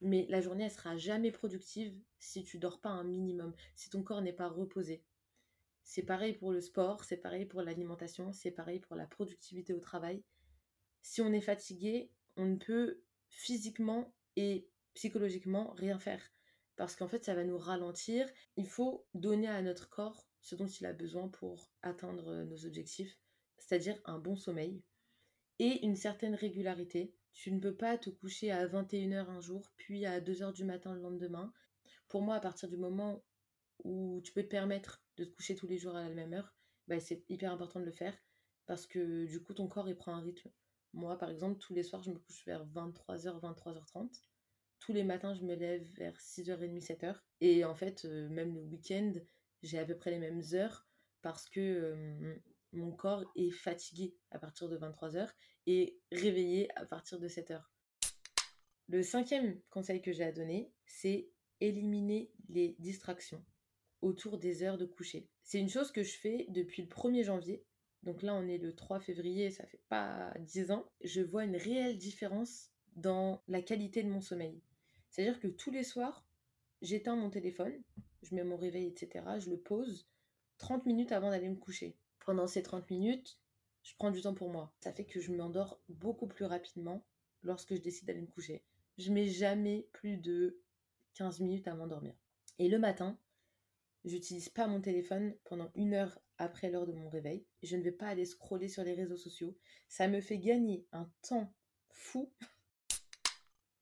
mais 0.00 0.26
la 0.28 0.40
journée, 0.40 0.64
elle 0.64 0.70
sera 0.70 0.96
jamais 0.96 1.30
productive 1.30 1.96
si 2.18 2.42
tu 2.42 2.58
dors 2.58 2.80
pas 2.80 2.90
un 2.90 3.04
minimum, 3.04 3.54
si 3.76 3.88
ton 3.88 4.02
corps 4.02 4.22
n'est 4.22 4.32
pas 4.32 4.48
reposé. 4.48 5.04
C'est 5.84 6.02
pareil 6.02 6.34
pour 6.34 6.50
le 6.50 6.60
sport, 6.60 7.04
c'est 7.04 7.16
pareil 7.16 7.46
pour 7.46 7.62
l'alimentation, 7.62 8.32
c'est 8.32 8.50
pareil 8.50 8.80
pour 8.80 8.96
la 8.96 9.06
productivité 9.06 9.72
au 9.72 9.80
travail. 9.80 10.22
Si 11.02 11.20
on 11.20 11.32
est 11.32 11.40
fatigué, 11.40 12.10
on 12.36 12.46
ne 12.46 12.56
peut 12.56 13.02
physiquement 13.28 14.14
et 14.36 14.68
psychologiquement 14.94 15.72
rien 15.72 15.98
faire 15.98 16.32
parce 16.76 16.96
qu'en 16.96 17.08
fait 17.08 17.24
ça 17.24 17.34
va 17.34 17.44
nous 17.44 17.58
ralentir. 17.58 18.28
Il 18.56 18.66
faut 18.66 19.06
donner 19.14 19.48
à 19.48 19.62
notre 19.62 19.88
corps 19.88 20.26
ce 20.40 20.54
dont 20.54 20.66
il 20.66 20.86
a 20.86 20.92
besoin 20.92 21.28
pour 21.28 21.70
atteindre 21.82 22.44
nos 22.44 22.66
objectifs, 22.66 23.16
c'est-à-dire 23.58 24.00
un 24.04 24.18
bon 24.18 24.36
sommeil 24.36 24.82
et 25.58 25.84
une 25.84 25.96
certaine 25.96 26.34
régularité. 26.34 27.14
Tu 27.32 27.52
ne 27.52 27.60
peux 27.60 27.74
pas 27.74 27.96
te 27.98 28.10
coucher 28.10 28.50
à 28.50 28.66
21h 28.66 29.28
un 29.28 29.40
jour, 29.40 29.70
puis 29.76 30.04
à 30.06 30.20
2h 30.20 30.52
du 30.52 30.64
matin 30.64 30.94
le 30.94 31.00
lendemain. 31.00 31.52
Pour 32.08 32.22
moi, 32.22 32.34
à 32.34 32.40
partir 32.40 32.68
du 32.68 32.76
moment 32.76 33.24
où 33.84 34.20
tu 34.22 34.32
peux 34.32 34.42
te 34.42 34.48
permettre 34.48 35.02
de 35.16 35.24
te 35.24 35.34
coucher 35.34 35.54
tous 35.54 35.66
les 35.66 35.78
jours 35.78 35.96
à 35.96 36.08
la 36.08 36.14
même 36.14 36.34
heure, 36.34 36.54
bah, 36.88 37.00
c'est 37.00 37.24
hyper 37.28 37.52
important 37.52 37.80
de 37.80 37.84
le 37.84 37.92
faire 37.92 38.16
parce 38.66 38.86
que 38.86 39.24
du 39.26 39.42
coup 39.42 39.54
ton 39.54 39.68
corps 39.68 39.88
il 39.88 39.96
prend 39.96 40.14
un 40.14 40.20
rythme. 40.20 40.50
Moi 40.92 41.18
par 41.18 41.30
exemple, 41.30 41.58
tous 41.58 41.74
les 41.74 41.82
soirs 41.82 42.02
je 42.02 42.10
me 42.10 42.18
couche 42.18 42.44
vers 42.46 42.66
23h, 42.66 43.40
23h30 43.40 44.20
tous 44.82 44.92
les 44.92 45.04
matins, 45.04 45.32
je 45.32 45.44
me 45.44 45.54
lève 45.54 45.84
vers 45.96 46.16
6h30, 46.18 46.84
7h. 46.84 47.16
Et 47.40 47.64
en 47.64 47.74
fait, 47.74 48.04
euh, 48.04 48.28
même 48.28 48.54
le 48.54 48.62
week-end, 48.62 49.12
j'ai 49.62 49.78
à 49.78 49.84
peu 49.84 49.96
près 49.96 50.10
les 50.10 50.18
mêmes 50.18 50.42
heures 50.54 50.88
parce 51.22 51.48
que 51.48 51.60
euh, 51.60 52.34
mon 52.72 52.90
corps 52.90 53.24
est 53.36 53.50
fatigué 53.50 54.16
à 54.32 54.40
partir 54.40 54.68
de 54.68 54.76
23h 54.76 55.30
et 55.66 56.00
réveillé 56.10 56.68
à 56.76 56.84
partir 56.84 57.20
de 57.20 57.28
7h. 57.28 57.62
Le 58.88 59.02
cinquième 59.04 59.60
conseil 59.70 60.02
que 60.02 60.12
j'ai 60.12 60.24
à 60.24 60.32
donner, 60.32 60.72
c'est 60.84 61.30
éliminer 61.60 62.32
les 62.48 62.74
distractions 62.80 63.44
autour 64.00 64.36
des 64.36 64.64
heures 64.64 64.78
de 64.78 64.84
coucher. 64.84 65.30
C'est 65.44 65.60
une 65.60 65.68
chose 65.68 65.92
que 65.92 66.02
je 66.02 66.18
fais 66.18 66.46
depuis 66.48 66.82
le 66.82 66.88
1er 66.88 67.22
janvier. 67.22 67.64
Donc 68.02 68.22
là, 68.22 68.34
on 68.34 68.48
est 68.48 68.58
le 68.58 68.74
3 68.74 69.00
février, 69.00 69.50
ça 69.50 69.66
fait 69.66 69.82
pas 69.88 70.32
10 70.40 70.72
ans. 70.72 70.84
Je 71.02 71.20
vois 71.20 71.44
une 71.44 71.56
réelle 71.56 71.98
différence 71.98 72.70
dans 72.96 73.42
la 73.48 73.62
qualité 73.62 74.02
de 74.02 74.08
mon 74.08 74.20
sommeil. 74.20 74.60
C'est-à-dire 75.08 75.40
que 75.40 75.48
tous 75.48 75.70
les 75.70 75.84
soirs, 75.84 76.26
j'éteins 76.80 77.16
mon 77.16 77.30
téléphone, 77.30 77.80
je 78.22 78.34
mets 78.34 78.44
mon 78.44 78.56
réveil, 78.56 78.86
etc. 78.86 79.24
Je 79.38 79.50
le 79.50 79.58
pose 79.58 80.08
30 80.58 80.86
minutes 80.86 81.12
avant 81.12 81.30
d'aller 81.30 81.48
me 81.48 81.56
coucher. 81.56 81.96
Pendant 82.24 82.46
ces 82.46 82.62
30 82.62 82.88
minutes, 82.90 83.38
je 83.82 83.94
prends 83.96 84.10
du 84.10 84.20
temps 84.20 84.34
pour 84.34 84.50
moi. 84.50 84.72
Ça 84.80 84.92
fait 84.92 85.04
que 85.04 85.20
je 85.20 85.32
m'endors 85.32 85.80
beaucoup 85.88 86.26
plus 86.26 86.44
rapidement 86.44 87.04
lorsque 87.42 87.74
je 87.74 87.80
décide 87.80 88.06
d'aller 88.06 88.20
me 88.20 88.26
coucher. 88.26 88.62
Je 88.98 89.12
mets 89.12 89.26
jamais 89.26 89.88
plus 89.92 90.16
de 90.16 90.60
15 91.14 91.40
minutes 91.40 91.68
à 91.68 91.74
m'endormir. 91.74 92.14
Et 92.58 92.68
le 92.68 92.78
matin, 92.78 93.18
j'utilise 94.04 94.48
pas 94.48 94.66
mon 94.66 94.80
téléphone 94.80 95.34
pendant 95.44 95.70
une 95.74 95.94
heure 95.94 96.20
après 96.42 96.70
l'heure 96.70 96.86
de 96.86 96.92
mon 96.92 97.08
réveil. 97.08 97.46
Je 97.62 97.76
ne 97.76 97.82
vais 97.82 97.92
pas 97.92 98.08
aller 98.08 98.24
scroller 98.24 98.68
sur 98.68 98.82
les 98.82 98.94
réseaux 98.94 99.16
sociaux. 99.16 99.56
Ça 99.88 100.08
me 100.08 100.20
fait 100.20 100.38
gagner 100.38 100.86
un 100.92 101.10
temps 101.22 101.54
fou. 101.90 102.32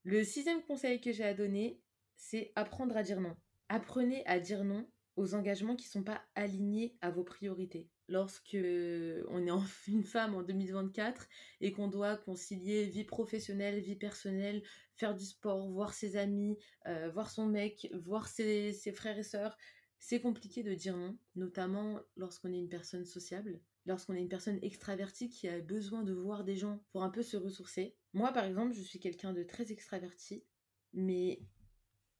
Le 0.03 0.23
sixième 0.23 0.63
conseil 0.63 1.01
que 1.01 1.11
j'ai 1.11 1.23
à 1.23 1.33
donner, 1.33 1.81
c'est 2.15 2.51
apprendre 2.55 2.95
à 2.95 3.03
dire 3.03 3.19
non. 3.19 3.35
Apprenez 3.69 4.25
à 4.27 4.39
dire 4.39 4.63
non 4.63 4.87
aux 5.15 5.33
engagements 5.33 5.75
qui 5.75 5.87
ne 5.87 5.91
sont 5.91 6.03
pas 6.03 6.21
alignés 6.35 6.97
à 7.01 7.09
vos 7.09 7.23
priorités. 7.23 7.89
Lorsque 8.07 8.55
on 8.55 9.47
est 9.47 9.51
une 9.87 10.03
femme 10.03 10.35
en 10.35 10.43
2024 10.43 11.27
et 11.61 11.71
qu'on 11.71 11.87
doit 11.87 12.17
concilier 12.17 12.85
vie 12.85 13.05
professionnelle, 13.05 13.79
vie 13.79 13.95
personnelle, 13.95 14.61
faire 14.95 15.15
du 15.15 15.25
sport, 15.25 15.69
voir 15.71 15.93
ses 15.93 16.15
amis, 16.15 16.57
euh, 16.87 17.09
voir 17.09 17.31
son 17.31 17.47
mec, 17.47 17.89
voir 18.03 18.27
ses, 18.27 18.71
ses 18.73 18.91
frères 18.91 19.17
et 19.17 19.23
sœurs, 19.23 19.57
c'est 20.01 20.19
compliqué 20.19 20.63
de 20.63 20.73
dire 20.73 20.97
non, 20.97 21.15
notamment 21.35 22.01
lorsqu'on 22.17 22.51
est 22.51 22.57
une 22.57 22.67
personne 22.67 23.05
sociable, 23.05 23.61
lorsqu'on 23.85 24.15
est 24.15 24.21
une 24.21 24.29
personne 24.29 24.57
extravertie 24.63 25.29
qui 25.29 25.47
a 25.47 25.61
besoin 25.61 26.01
de 26.01 26.11
voir 26.11 26.43
des 26.43 26.55
gens 26.55 26.83
pour 26.91 27.03
un 27.03 27.11
peu 27.11 27.21
se 27.21 27.37
ressourcer. 27.37 27.95
Moi, 28.13 28.33
par 28.33 28.45
exemple, 28.45 28.73
je 28.73 28.81
suis 28.81 28.99
quelqu'un 28.99 29.31
de 29.31 29.43
très 29.43 29.71
extraverti, 29.71 30.43
mais 30.91 31.39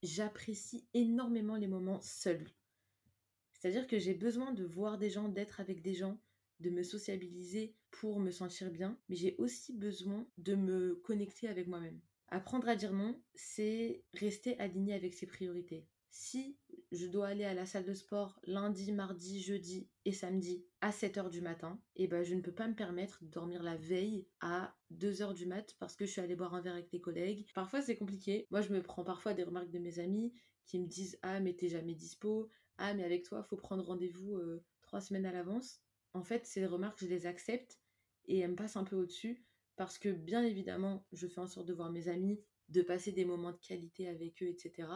j'apprécie 0.04 0.88
énormément 0.94 1.56
les 1.56 1.68
moments 1.68 2.00
seuls. 2.02 2.48
C'est-à-dire 3.52 3.88
que 3.88 3.98
j'ai 3.98 4.14
besoin 4.14 4.54
de 4.54 4.64
voir 4.64 5.00
des 5.00 5.10
gens, 5.10 5.28
d'être 5.28 5.60
avec 5.60 5.82
des 5.82 5.96
gens, 5.96 6.22
de 6.60 6.70
me 6.70 6.84
sociabiliser 6.84 7.76
pour 7.90 8.20
me 8.20 8.30
sentir 8.30 8.70
bien, 8.70 8.96
mais 9.10 9.16
j'ai 9.16 9.36
aussi 9.40 9.74
besoin 9.74 10.28
de 10.38 10.54
me 10.54 10.96
connecter 11.04 11.48
avec 11.48 11.68
moi-même. 11.68 12.00
Apprendre 12.28 12.70
à 12.70 12.76
dire 12.76 12.94
non, 12.94 13.20
c'est 13.34 14.04
rester 14.14 14.58
aligné 14.60 14.94
avec 14.94 15.16
ses 15.16 15.26
priorités. 15.26 15.88
Si 16.14 16.58
je 16.92 17.08
dois 17.08 17.28
aller 17.30 17.46
à 17.46 17.54
la 17.54 17.66
salle 17.66 17.86
de 17.86 17.94
sport 17.94 18.38
lundi, 18.44 18.92
mardi, 18.92 19.40
jeudi 19.42 19.88
et 20.04 20.12
samedi 20.12 20.66
à 20.82 20.92
7h 20.92 21.30
du 21.30 21.40
matin, 21.40 21.82
et 21.96 22.04
eh 22.04 22.08
ben 22.08 22.22
je 22.22 22.36
ne 22.36 22.42
peux 22.42 22.52
pas 22.52 22.68
me 22.68 22.76
permettre 22.76 23.24
de 23.24 23.30
dormir 23.30 23.64
la 23.64 23.78
veille 23.78 24.28
à 24.42 24.76
2h 24.92 25.34
du 25.34 25.46
mat 25.46 25.74
parce 25.80 25.96
que 25.96 26.06
je 26.06 26.12
suis 26.12 26.20
allée 26.20 26.36
boire 26.36 26.54
un 26.54 26.60
verre 26.60 26.74
avec 26.74 26.90
des 26.90 27.00
collègues. 27.00 27.48
Parfois 27.56 27.82
c'est 27.82 27.96
compliqué. 27.96 28.46
Moi 28.52 28.60
je 28.60 28.74
me 28.74 28.84
prends 28.84 29.06
parfois 29.06 29.34
des 29.34 29.44
remarques 29.44 29.72
de 29.72 29.80
mes 29.80 30.00
amis 30.00 30.34
qui 30.66 30.80
me 30.80 30.86
disent 30.86 31.18
"Ah 31.22 31.40
mais 31.40 31.54
t'es 31.54 31.70
jamais 31.70 31.96
dispo, 31.96 32.50
ah 32.78 32.94
mais 32.94 33.06
avec 33.06 33.24
toi 33.24 33.42
faut 33.44 33.56
prendre 33.56 33.86
rendez-vous 33.86 34.36
euh, 34.36 34.66
trois 34.82 35.00
semaines 35.00 35.26
à 35.26 35.32
l'avance." 35.32 35.80
En 36.14 36.24
fait, 36.24 36.46
ces 36.46 36.66
remarques, 36.66 37.00
je 37.00 37.08
les 37.08 37.26
accepte 37.26 37.80
et 38.26 38.40
elles 38.40 38.52
me 38.52 38.56
passent 38.58 38.76
un 38.76 38.84
peu 38.84 38.98
au-dessus 38.98 39.46
parce 39.78 39.98
que 39.98 40.10
bien 40.10 40.44
évidemment, 40.44 41.06
je 41.14 41.26
fais 41.26 41.40
en 41.40 41.48
sorte 41.48 41.68
de 41.68 41.74
voir 41.74 41.90
mes 41.90 42.10
amis, 42.10 42.42
de 42.68 42.82
passer 42.82 43.14
des 43.14 43.24
moments 43.24 43.54
de 43.54 43.60
qualité 43.60 44.10
avec 44.10 44.44
eux, 44.44 44.48
etc 44.48 44.90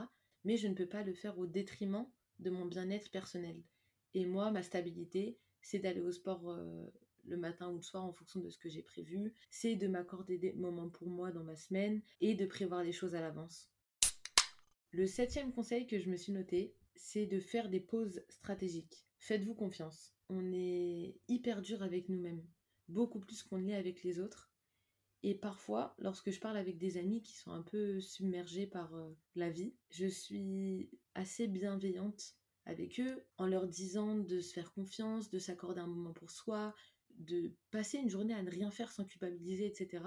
mais 0.45 0.55
je 0.55 0.67
ne 0.67 0.73
peux 0.73 0.87
pas 0.87 1.03
le 1.03 1.13
faire 1.13 1.37
au 1.37 1.47
détriment 1.47 2.07
de 2.39 2.49
mon 2.49 2.65
bien-être 2.65 3.11
personnel. 3.11 3.61
Et 4.13 4.25
moi, 4.25 4.51
ma 4.51 4.63
stabilité, 4.63 5.37
c'est 5.61 5.79
d'aller 5.79 6.01
au 6.01 6.11
sport 6.11 6.49
euh, 6.49 6.85
le 7.25 7.37
matin 7.37 7.69
ou 7.71 7.77
le 7.77 7.81
soir 7.81 8.05
en 8.05 8.13
fonction 8.13 8.39
de 8.39 8.49
ce 8.49 8.57
que 8.57 8.69
j'ai 8.69 8.83
prévu, 8.83 9.33
c'est 9.49 9.75
de 9.75 9.87
m'accorder 9.87 10.37
des 10.37 10.53
moments 10.53 10.89
pour 10.89 11.07
moi 11.07 11.31
dans 11.31 11.43
ma 11.43 11.55
semaine 11.55 12.01
et 12.21 12.35
de 12.35 12.45
prévoir 12.45 12.83
les 12.83 12.91
choses 12.91 13.15
à 13.15 13.21
l'avance. 13.21 13.69
Le 14.91 15.07
septième 15.07 15.51
conseil 15.51 15.87
que 15.87 15.99
je 15.99 16.09
me 16.09 16.15
suis 16.15 16.31
noté, 16.31 16.75
c'est 16.95 17.25
de 17.25 17.39
faire 17.39 17.69
des 17.69 17.81
pauses 17.81 18.23
stratégiques. 18.29 19.05
Faites-vous 19.17 19.55
confiance. 19.55 20.13
On 20.29 20.53
est 20.53 21.17
hyper 21.27 21.61
dur 21.61 21.83
avec 21.83 22.07
nous-mêmes, 22.09 22.45
beaucoup 22.87 23.19
plus 23.19 23.43
qu'on 23.43 23.57
l'est 23.57 23.75
avec 23.75 24.03
les 24.03 24.19
autres. 24.19 24.51
Et 25.27 25.33
parfois, 25.33 25.95
lorsque 25.97 26.29
je 26.29 26.39
parle 26.39 26.55
avec 26.55 26.77
des 26.77 26.97
amis 26.99 27.23
qui 27.23 27.33
sont 27.33 27.49
un 27.49 27.63
peu 27.63 27.99
submergés 27.99 28.67
par 28.67 28.93
euh, 28.93 29.09
la 29.33 29.49
vie, 29.49 29.73
je 29.89 30.05
suis 30.05 30.91
assez 31.15 31.47
bienveillante 31.47 32.35
avec 32.67 32.99
eux 32.99 33.25
en 33.39 33.47
leur 33.47 33.67
disant 33.67 34.19
de 34.19 34.39
se 34.39 34.53
faire 34.53 34.71
confiance, 34.71 35.31
de 35.31 35.39
s'accorder 35.39 35.81
un 35.81 35.87
moment 35.87 36.13
pour 36.13 36.29
soi, 36.29 36.75
de 37.09 37.55
passer 37.71 37.97
une 37.97 38.09
journée 38.11 38.35
à 38.35 38.43
ne 38.43 38.51
rien 38.51 38.69
faire 38.69 38.91
sans 38.91 39.03
culpabiliser, 39.03 39.65
etc. 39.65 40.03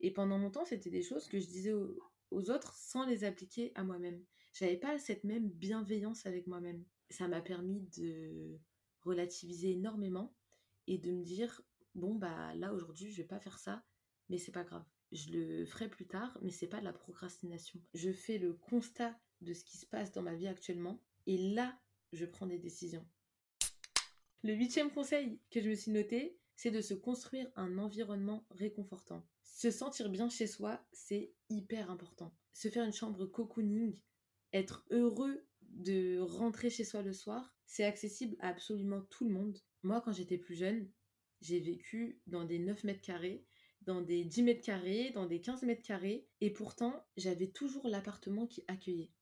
Et 0.00 0.10
pendant 0.10 0.38
longtemps, 0.38 0.64
c'était 0.64 0.88
des 0.88 1.02
choses 1.02 1.28
que 1.28 1.38
je 1.38 1.46
disais 1.46 1.74
aux, 1.74 1.98
aux 2.30 2.50
autres 2.50 2.74
sans 2.74 3.04
les 3.04 3.24
appliquer 3.24 3.70
à 3.74 3.84
moi-même. 3.84 4.24
J'avais 4.54 4.78
pas 4.78 4.98
cette 4.98 5.24
même 5.24 5.50
bienveillance 5.50 6.24
avec 6.24 6.46
moi-même. 6.46 6.86
Ça 7.10 7.28
m'a 7.28 7.42
permis 7.42 7.82
de 7.98 8.58
relativiser 9.02 9.72
énormément 9.72 10.34
et 10.86 10.96
de 10.96 11.12
me 11.12 11.22
dire 11.22 11.60
bon 11.94 12.14
bah 12.14 12.54
là 12.54 12.72
aujourd'hui 12.72 13.12
je 13.12 13.18
vais 13.18 13.28
pas 13.28 13.38
faire 13.38 13.58
ça 13.58 13.84
mais 14.32 14.38
c'est 14.38 14.50
pas 14.50 14.64
grave. 14.64 14.84
Je 15.12 15.30
le 15.30 15.66
ferai 15.66 15.90
plus 15.90 16.06
tard, 16.06 16.38
mais 16.40 16.50
c'est 16.50 16.66
pas 16.66 16.80
de 16.80 16.86
la 16.86 16.94
procrastination. 16.94 17.78
Je 17.92 18.10
fais 18.10 18.38
le 18.38 18.54
constat 18.54 19.14
de 19.42 19.52
ce 19.52 19.62
qui 19.62 19.76
se 19.76 19.84
passe 19.84 20.10
dans 20.10 20.22
ma 20.22 20.34
vie 20.34 20.48
actuellement 20.48 21.02
et 21.26 21.36
là, 21.36 21.78
je 22.14 22.24
prends 22.24 22.46
des 22.46 22.58
décisions. 22.58 23.06
Le 24.42 24.54
huitième 24.54 24.90
conseil 24.90 25.38
que 25.50 25.60
je 25.60 25.68
me 25.68 25.74
suis 25.74 25.92
noté, 25.92 26.38
c'est 26.56 26.70
de 26.70 26.80
se 26.80 26.94
construire 26.94 27.52
un 27.56 27.76
environnement 27.76 28.46
réconfortant. 28.52 29.22
Se 29.42 29.70
sentir 29.70 30.08
bien 30.08 30.30
chez 30.30 30.46
soi, 30.46 30.82
c'est 30.92 31.34
hyper 31.50 31.90
important. 31.90 32.34
Se 32.54 32.68
faire 32.68 32.86
une 32.86 32.92
chambre 32.94 33.26
cocooning, 33.26 34.00
être 34.54 34.86
heureux 34.90 35.46
de 35.60 36.20
rentrer 36.20 36.70
chez 36.70 36.84
soi 36.84 37.02
le 37.02 37.12
soir, 37.12 37.54
c'est 37.66 37.84
accessible 37.84 38.36
à 38.40 38.48
absolument 38.48 39.02
tout 39.02 39.26
le 39.26 39.34
monde. 39.34 39.58
Moi, 39.82 40.00
quand 40.00 40.12
j'étais 40.12 40.38
plus 40.38 40.54
jeune, 40.54 40.90
j'ai 41.42 41.60
vécu 41.60 42.22
dans 42.26 42.44
des 42.44 42.58
9 42.58 42.84
mètres 42.84 43.02
carrés 43.02 43.44
dans 43.84 44.00
des 44.00 44.24
10 44.24 44.42
mètres 44.42 44.64
carrés, 44.64 45.10
dans 45.10 45.26
des 45.26 45.40
15 45.40 45.62
mètres 45.62 45.82
carrés, 45.82 46.26
et 46.40 46.50
pourtant 46.50 47.04
j'avais 47.16 47.48
toujours 47.48 47.88
l'appartement 47.88 48.46
qui 48.46 48.64
accueillait. 48.68 49.12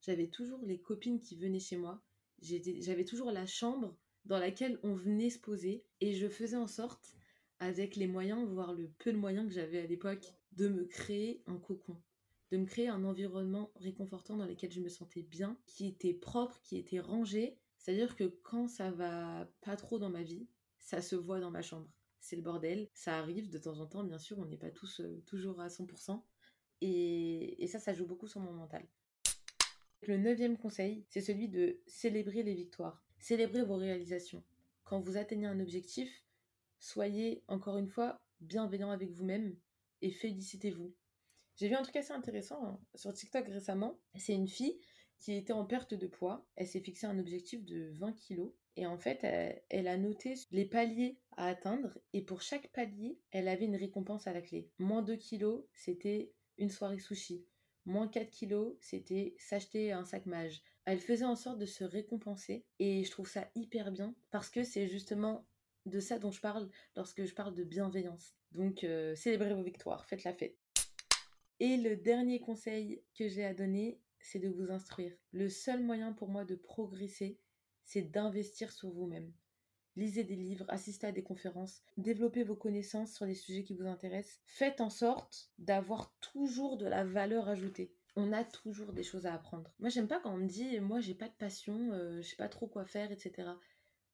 J'avais 0.00 0.28
toujours 0.28 0.60
les 0.64 0.80
copines 0.80 1.20
qui 1.20 1.36
venaient 1.36 1.60
chez 1.60 1.76
moi, 1.76 2.02
j'avais 2.40 3.04
toujours 3.04 3.30
la 3.30 3.46
chambre 3.46 3.96
dans 4.24 4.38
laquelle 4.38 4.78
on 4.82 4.94
venait 4.94 5.30
se 5.30 5.38
poser, 5.38 5.84
et 6.00 6.14
je 6.14 6.28
faisais 6.28 6.56
en 6.56 6.66
sorte, 6.66 7.14
avec 7.58 7.96
les 7.96 8.06
moyens, 8.06 8.46
voire 8.48 8.72
le 8.72 8.88
peu 8.98 9.12
de 9.12 9.18
moyens 9.18 9.46
que 9.46 9.54
j'avais 9.54 9.80
à 9.80 9.86
l'époque, 9.86 10.34
de 10.52 10.68
me 10.68 10.84
créer 10.84 11.42
un 11.46 11.56
cocon, 11.56 11.96
de 12.50 12.56
me 12.56 12.66
créer 12.66 12.88
un 12.88 13.04
environnement 13.04 13.72
réconfortant 13.76 14.36
dans 14.36 14.46
lequel 14.46 14.72
je 14.72 14.80
me 14.80 14.88
sentais 14.88 15.22
bien, 15.22 15.58
qui 15.66 15.86
était 15.86 16.14
propre, 16.14 16.60
qui 16.62 16.76
était 16.76 17.00
rangé. 17.00 17.58
C'est-à-dire 17.78 18.16
que 18.16 18.24
quand 18.24 18.68
ça 18.68 18.90
va 18.90 19.48
pas 19.60 19.76
trop 19.76 19.98
dans 19.98 20.10
ma 20.10 20.22
vie, 20.22 20.46
ça 20.78 21.02
se 21.02 21.16
voit 21.16 21.40
dans 21.40 21.50
ma 21.50 21.62
chambre 21.62 21.88
c'est 22.24 22.36
le 22.36 22.42
bordel. 22.42 22.88
Ça 22.94 23.18
arrive 23.18 23.50
de 23.50 23.58
temps 23.58 23.78
en 23.80 23.86
temps, 23.86 24.02
bien 24.02 24.18
sûr, 24.18 24.38
on 24.38 24.46
n'est 24.46 24.56
pas 24.56 24.70
tous 24.70 25.00
euh, 25.00 25.22
toujours 25.26 25.60
à 25.60 25.68
100%. 25.68 26.22
Et, 26.80 27.62
et 27.62 27.66
ça, 27.66 27.78
ça 27.78 27.92
joue 27.92 28.06
beaucoup 28.06 28.26
sur 28.26 28.40
mon 28.40 28.52
mental. 28.52 28.86
Le 30.02 30.16
neuvième 30.16 30.56
conseil, 30.56 31.04
c'est 31.10 31.20
celui 31.20 31.48
de 31.48 31.80
célébrer 31.86 32.42
les 32.42 32.54
victoires. 32.54 33.04
Célébrer 33.18 33.62
vos 33.62 33.76
réalisations. 33.76 34.42
Quand 34.84 35.00
vous 35.00 35.18
atteignez 35.18 35.46
un 35.46 35.60
objectif, 35.60 36.24
soyez 36.78 37.44
encore 37.46 37.76
une 37.76 37.88
fois 37.88 38.22
bienveillant 38.40 38.90
avec 38.90 39.10
vous-même 39.10 39.54
et 40.00 40.10
félicitez-vous. 40.10 40.94
J'ai 41.56 41.68
vu 41.68 41.74
un 41.74 41.82
truc 41.82 41.96
assez 41.96 42.12
intéressant 42.12 42.64
hein, 42.66 42.80
sur 42.94 43.12
TikTok 43.12 43.46
récemment. 43.48 44.00
C'est 44.16 44.34
une 44.34 44.48
fille 44.48 44.80
qui 45.18 45.34
était 45.34 45.52
en 45.52 45.66
perte 45.66 45.92
de 45.92 46.06
poids. 46.06 46.46
Elle 46.56 46.66
s'est 46.66 46.80
fixé 46.80 47.06
un 47.06 47.18
objectif 47.18 47.64
de 47.64 47.90
20 47.92 48.12
kilos. 48.14 48.52
Et 48.76 48.86
en 48.86 48.98
fait, 48.98 49.24
elle, 49.68 49.88
a 49.88 49.96
noté 49.96 50.34
les 50.50 50.64
paliers 50.64 51.18
à 51.36 51.46
atteindre. 51.46 51.96
Et 52.12 52.22
pour 52.22 52.42
chaque 52.42 52.72
palier, 52.72 53.20
elle 53.30 53.48
avait 53.48 53.66
une 53.66 53.76
récompense 53.76 54.26
à 54.26 54.32
la 54.32 54.42
clé. 54.42 54.70
Moins 54.78 55.02
2 55.02 55.16
kilos, 55.16 55.64
c'était 55.74 56.32
une 56.58 56.70
soirée 56.70 56.98
sushi. 56.98 57.46
Moins 57.84 58.08
4 58.08 58.30
kilos, 58.30 58.76
c'était 58.80 59.34
s'acheter 59.38 59.92
un 59.92 60.04
sac 60.04 60.26
mage. 60.26 60.62
Elle 60.86 61.00
faisait 61.00 61.24
en 61.24 61.36
sorte 61.36 61.58
de 61.58 61.66
se 61.66 61.84
récompenser. 61.84 62.64
Et 62.78 63.04
je 63.04 63.10
trouve 63.10 63.28
ça 63.28 63.48
hyper 63.54 63.92
bien 63.92 64.14
parce 64.30 64.50
que 64.50 64.64
c'est 64.64 64.88
justement 64.88 65.46
de 65.86 66.00
ça 66.00 66.18
dont 66.18 66.30
je 66.30 66.40
parle 66.40 66.68
lorsque 66.96 67.24
je 67.24 67.34
parle 67.34 67.54
de 67.54 67.64
bienveillance. 67.64 68.34
Donc, 68.52 68.84
euh, 68.84 69.14
célébrez 69.14 69.54
vos 69.54 69.62
victoires, 69.62 70.06
faites 70.06 70.24
la 70.24 70.32
fête. 70.32 70.56
Et 71.60 71.76
le 71.76 71.96
dernier 71.96 72.40
conseil 72.40 73.02
que 73.16 73.28
j'ai 73.28 73.44
à 73.44 73.54
donner, 73.54 74.00
c'est 74.18 74.38
de 74.38 74.48
vous 74.48 74.70
instruire. 74.70 75.14
Le 75.32 75.48
seul 75.48 75.82
moyen 75.82 76.12
pour 76.12 76.28
moi 76.28 76.44
de 76.44 76.56
progresser, 76.56 77.38
c'est 77.84 78.02
d'investir 78.02 78.72
sur 78.72 78.90
vous-même. 78.90 79.32
Lisez 79.96 80.24
des 80.24 80.34
livres, 80.34 80.64
assistez 80.68 81.06
à 81.06 81.12
des 81.12 81.22
conférences, 81.22 81.82
développez 81.96 82.42
vos 82.42 82.56
connaissances 82.56 83.14
sur 83.14 83.26
les 83.26 83.34
sujets 83.34 83.62
qui 83.62 83.74
vous 83.74 83.86
intéressent. 83.86 84.40
Faites 84.44 84.80
en 84.80 84.90
sorte 84.90 85.50
d'avoir 85.58 86.12
toujours 86.20 86.76
de 86.76 86.86
la 86.86 87.04
valeur 87.04 87.48
ajoutée. 87.48 87.94
On 88.16 88.32
a 88.32 88.42
toujours 88.42 88.92
des 88.92 89.04
choses 89.04 89.26
à 89.26 89.34
apprendre. 89.34 89.72
Moi, 89.78 89.88
j'aime 89.90 90.08
pas 90.08 90.18
quand 90.18 90.34
on 90.34 90.38
me 90.38 90.48
dit, 90.48 90.80
moi, 90.80 91.00
j'ai 91.00 91.14
pas 91.14 91.28
de 91.28 91.34
passion, 91.34 91.92
euh, 91.92 92.20
je 92.22 92.28
sais 92.28 92.36
pas 92.36 92.48
trop 92.48 92.66
quoi 92.66 92.84
faire, 92.84 93.12
etc. 93.12 93.50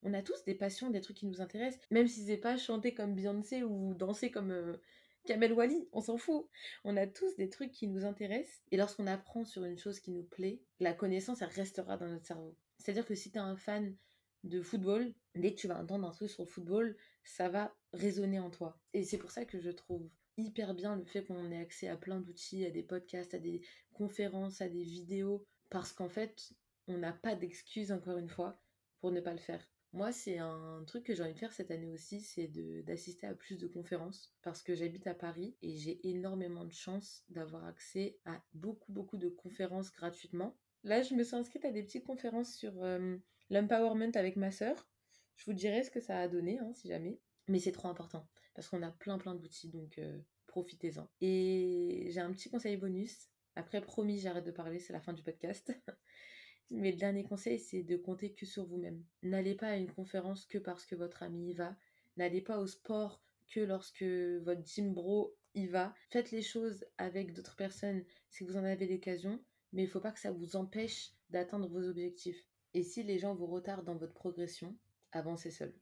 On 0.03 0.13
a 0.13 0.21
tous 0.21 0.43
des 0.45 0.55
passions, 0.55 0.89
des 0.89 1.01
trucs 1.01 1.17
qui 1.17 1.27
nous 1.27 1.41
intéressent, 1.41 1.83
même 1.89 2.07
si 2.07 2.25
c'est 2.25 2.37
pas 2.37 2.57
chanter 2.57 2.93
comme 2.93 3.15
Beyoncé 3.15 3.63
ou 3.63 3.93
danser 3.95 4.31
comme 4.31 4.51
euh, 4.51 4.77
Kamel 5.25 5.53
Wally, 5.53 5.87
on 5.93 6.01
s'en 6.01 6.17
fout. 6.17 6.47
On 6.83 6.97
a 6.97 7.05
tous 7.05 7.35
des 7.37 7.49
trucs 7.49 7.71
qui 7.71 7.87
nous 7.87 8.05
intéressent, 8.05 8.61
et 8.71 8.77
lorsqu'on 8.77 9.07
apprend 9.07 9.45
sur 9.45 9.63
une 9.63 9.77
chose 9.77 9.99
qui 9.99 10.11
nous 10.11 10.23
plaît, 10.23 10.61
la 10.79 10.93
connaissance, 10.93 11.41
elle 11.41 11.49
restera 11.49 11.97
dans 11.97 12.07
notre 12.07 12.25
cerveau. 12.25 12.55
C'est-à-dire 12.81 13.05
que 13.05 13.15
si 13.15 13.31
tu 13.31 13.37
es 13.37 13.41
un 13.41 13.55
fan 13.55 13.95
de 14.43 14.61
football, 14.61 15.13
dès 15.35 15.53
que 15.53 15.59
tu 15.59 15.67
vas 15.67 15.79
entendre 15.79 16.07
un 16.07 16.11
truc 16.11 16.29
sur 16.29 16.43
le 16.43 16.49
football, 16.49 16.97
ça 17.23 17.47
va 17.47 17.75
résonner 17.93 18.39
en 18.39 18.49
toi. 18.49 18.79
Et 18.93 19.03
c'est 19.03 19.19
pour 19.19 19.29
ça 19.29 19.45
que 19.45 19.59
je 19.59 19.69
trouve 19.69 20.09
hyper 20.37 20.73
bien 20.73 20.95
le 20.95 21.05
fait 21.05 21.23
qu'on 21.23 21.51
ait 21.51 21.59
accès 21.59 21.87
à 21.87 21.95
plein 21.95 22.19
d'outils, 22.19 22.65
à 22.65 22.71
des 22.71 22.81
podcasts, 22.81 23.35
à 23.35 23.39
des 23.39 23.61
conférences, 23.93 24.61
à 24.61 24.67
des 24.67 24.83
vidéos, 24.83 25.45
parce 25.69 25.93
qu'en 25.93 26.09
fait, 26.09 26.53
on 26.87 26.97
n'a 26.97 27.13
pas 27.13 27.35
d'excuses, 27.35 27.91
encore 27.91 28.17
une 28.17 28.29
fois, 28.29 28.59
pour 28.99 29.11
ne 29.11 29.21
pas 29.21 29.33
le 29.33 29.39
faire. 29.39 29.63
Moi, 29.93 30.11
c'est 30.11 30.39
un 30.39 30.83
truc 30.87 31.03
que 31.03 31.13
j'ai 31.13 31.21
envie 31.21 31.33
de 31.33 31.39
faire 31.39 31.53
cette 31.53 31.69
année 31.69 31.91
aussi, 31.91 32.21
c'est 32.21 32.47
d'assister 32.83 33.27
à 33.27 33.35
plus 33.35 33.59
de 33.59 33.67
conférences, 33.67 34.33
parce 34.41 34.63
que 34.63 34.73
j'habite 34.73 35.05
à 35.05 35.13
Paris 35.13 35.55
et 35.61 35.75
j'ai 35.75 35.99
énormément 36.09 36.65
de 36.65 36.73
chance 36.73 37.25
d'avoir 37.29 37.65
accès 37.65 38.17
à 38.25 38.41
beaucoup, 38.53 38.91
beaucoup 38.91 39.17
de 39.17 39.29
conférences 39.29 39.91
gratuitement. 39.91 40.57
Là, 40.83 41.01
je 41.01 41.13
me 41.13 41.23
suis 41.23 41.35
inscrite 41.35 41.65
à 41.65 41.71
des 41.71 41.83
petites 41.83 42.05
conférences 42.05 42.53
sur 42.55 42.83
euh, 42.83 43.17
l'empowerment 43.49 44.11
avec 44.15 44.35
ma 44.35 44.51
sœur. 44.51 44.87
Je 45.35 45.45
vous 45.45 45.53
dirai 45.53 45.83
ce 45.83 45.91
que 45.91 45.99
ça 45.99 46.19
a 46.19 46.27
donné, 46.27 46.59
hein, 46.59 46.71
si 46.73 46.87
jamais. 46.87 47.19
Mais 47.47 47.59
c'est 47.59 47.71
trop 47.71 47.87
important 47.87 48.27
parce 48.53 48.67
qu'on 48.67 48.81
a 48.81 48.91
plein 48.91 49.17
plein 49.17 49.35
d'outils, 49.35 49.69
donc 49.69 49.97
euh, 49.97 50.19
profitez-en. 50.47 51.09
Et 51.21 52.07
j'ai 52.09 52.19
un 52.19 52.31
petit 52.31 52.49
conseil 52.49 52.77
bonus. 52.77 53.29
Après, 53.55 53.81
promis, 53.81 54.19
j'arrête 54.19 54.45
de 54.45 54.51
parler, 54.51 54.79
c'est 54.79 54.93
la 54.93 55.01
fin 55.01 55.13
du 55.13 55.23
podcast. 55.23 55.71
Mais 56.71 56.91
le 56.91 56.97
dernier 56.97 57.23
conseil, 57.23 57.59
c'est 57.59 57.83
de 57.83 57.97
compter 57.97 58.33
que 58.33 58.45
sur 58.45 58.65
vous-même. 58.65 59.03
N'allez 59.23 59.55
pas 59.55 59.67
à 59.67 59.75
une 59.75 59.91
conférence 59.91 60.45
que 60.45 60.57
parce 60.57 60.85
que 60.85 60.95
votre 60.95 61.21
ami 61.23 61.49
y 61.49 61.53
va. 61.53 61.75
N'allez 62.17 62.41
pas 62.41 62.59
au 62.59 62.67
sport 62.67 63.21
que 63.49 63.59
lorsque 63.59 64.03
votre 64.03 64.63
gym 64.63 64.93
bro 64.93 65.35
y 65.53 65.67
va. 65.67 65.93
Faites 66.09 66.31
les 66.31 66.41
choses 66.41 66.85
avec 66.97 67.33
d'autres 67.33 67.57
personnes 67.57 68.05
si 68.29 68.45
vous 68.45 68.55
en 68.55 68.63
avez 68.63 68.87
l'occasion, 68.87 69.43
mais 69.73 69.83
il 69.83 69.85
ne 69.85 69.91
faut 69.91 69.99
pas 69.99 70.11
que 70.11 70.19
ça 70.19 70.31
vous 70.31 70.55
empêche 70.55 71.11
d'atteindre 71.29 71.67
vos 71.67 71.87
objectifs. 71.87 72.45
Et 72.73 72.83
si 72.83 73.03
les 73.03 73.19
gens 73.19 73.35
vous 73.35 73.47
retardent 73.47 73.85
dans 73.85 73.97
votre 73.97 74.13
progression, 74.13 74.75
avancez 75.11 75.51
seul. 75.51 75.73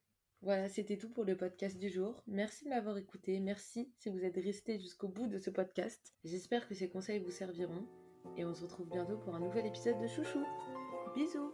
Voilà, 0.42 0.70
c'était 0.70 0.98
tout 0.98 1.10
pour 1.10 1.26
le 1.26 1.36
podcast 1.36 1.78
du 1.78 1.90
jour. 1.90 2.24
Merci 2.26 2.64
de 2.64 2.70
m'avoir 2.70 2.98
écouté. 2.98 3.40
Merci 3.40 3.92
si 3.98 4.10
vous 4.10 4.24
êtes 4.24 4.38
resté 4.38 4.80
jusqu'au 4.80 5.10
bout 5.10 5.28
de 5.28 5.38
ce 5.38 5.50
podcast. 5.50 6.16
J'espère 6.24 6.68
que 6.68 6.76
ces 6.76 6.90
conseils 6.90 7.20
vous 7.20 7.32
serviront. 7.32 7.86
Et 8.38 8.46
on 8.46 8.54
se 8.54 8.62
retrouve 8.62 8.90
bientôt 8.90 9.18
pour 9.18 9.36
un 9.36 9.40
nouvel 9.40 9.66
épisode 9.66 10.00
de 10.02 10.08
Chouchou. 10.08 10.44
Bisous 11.16 11.54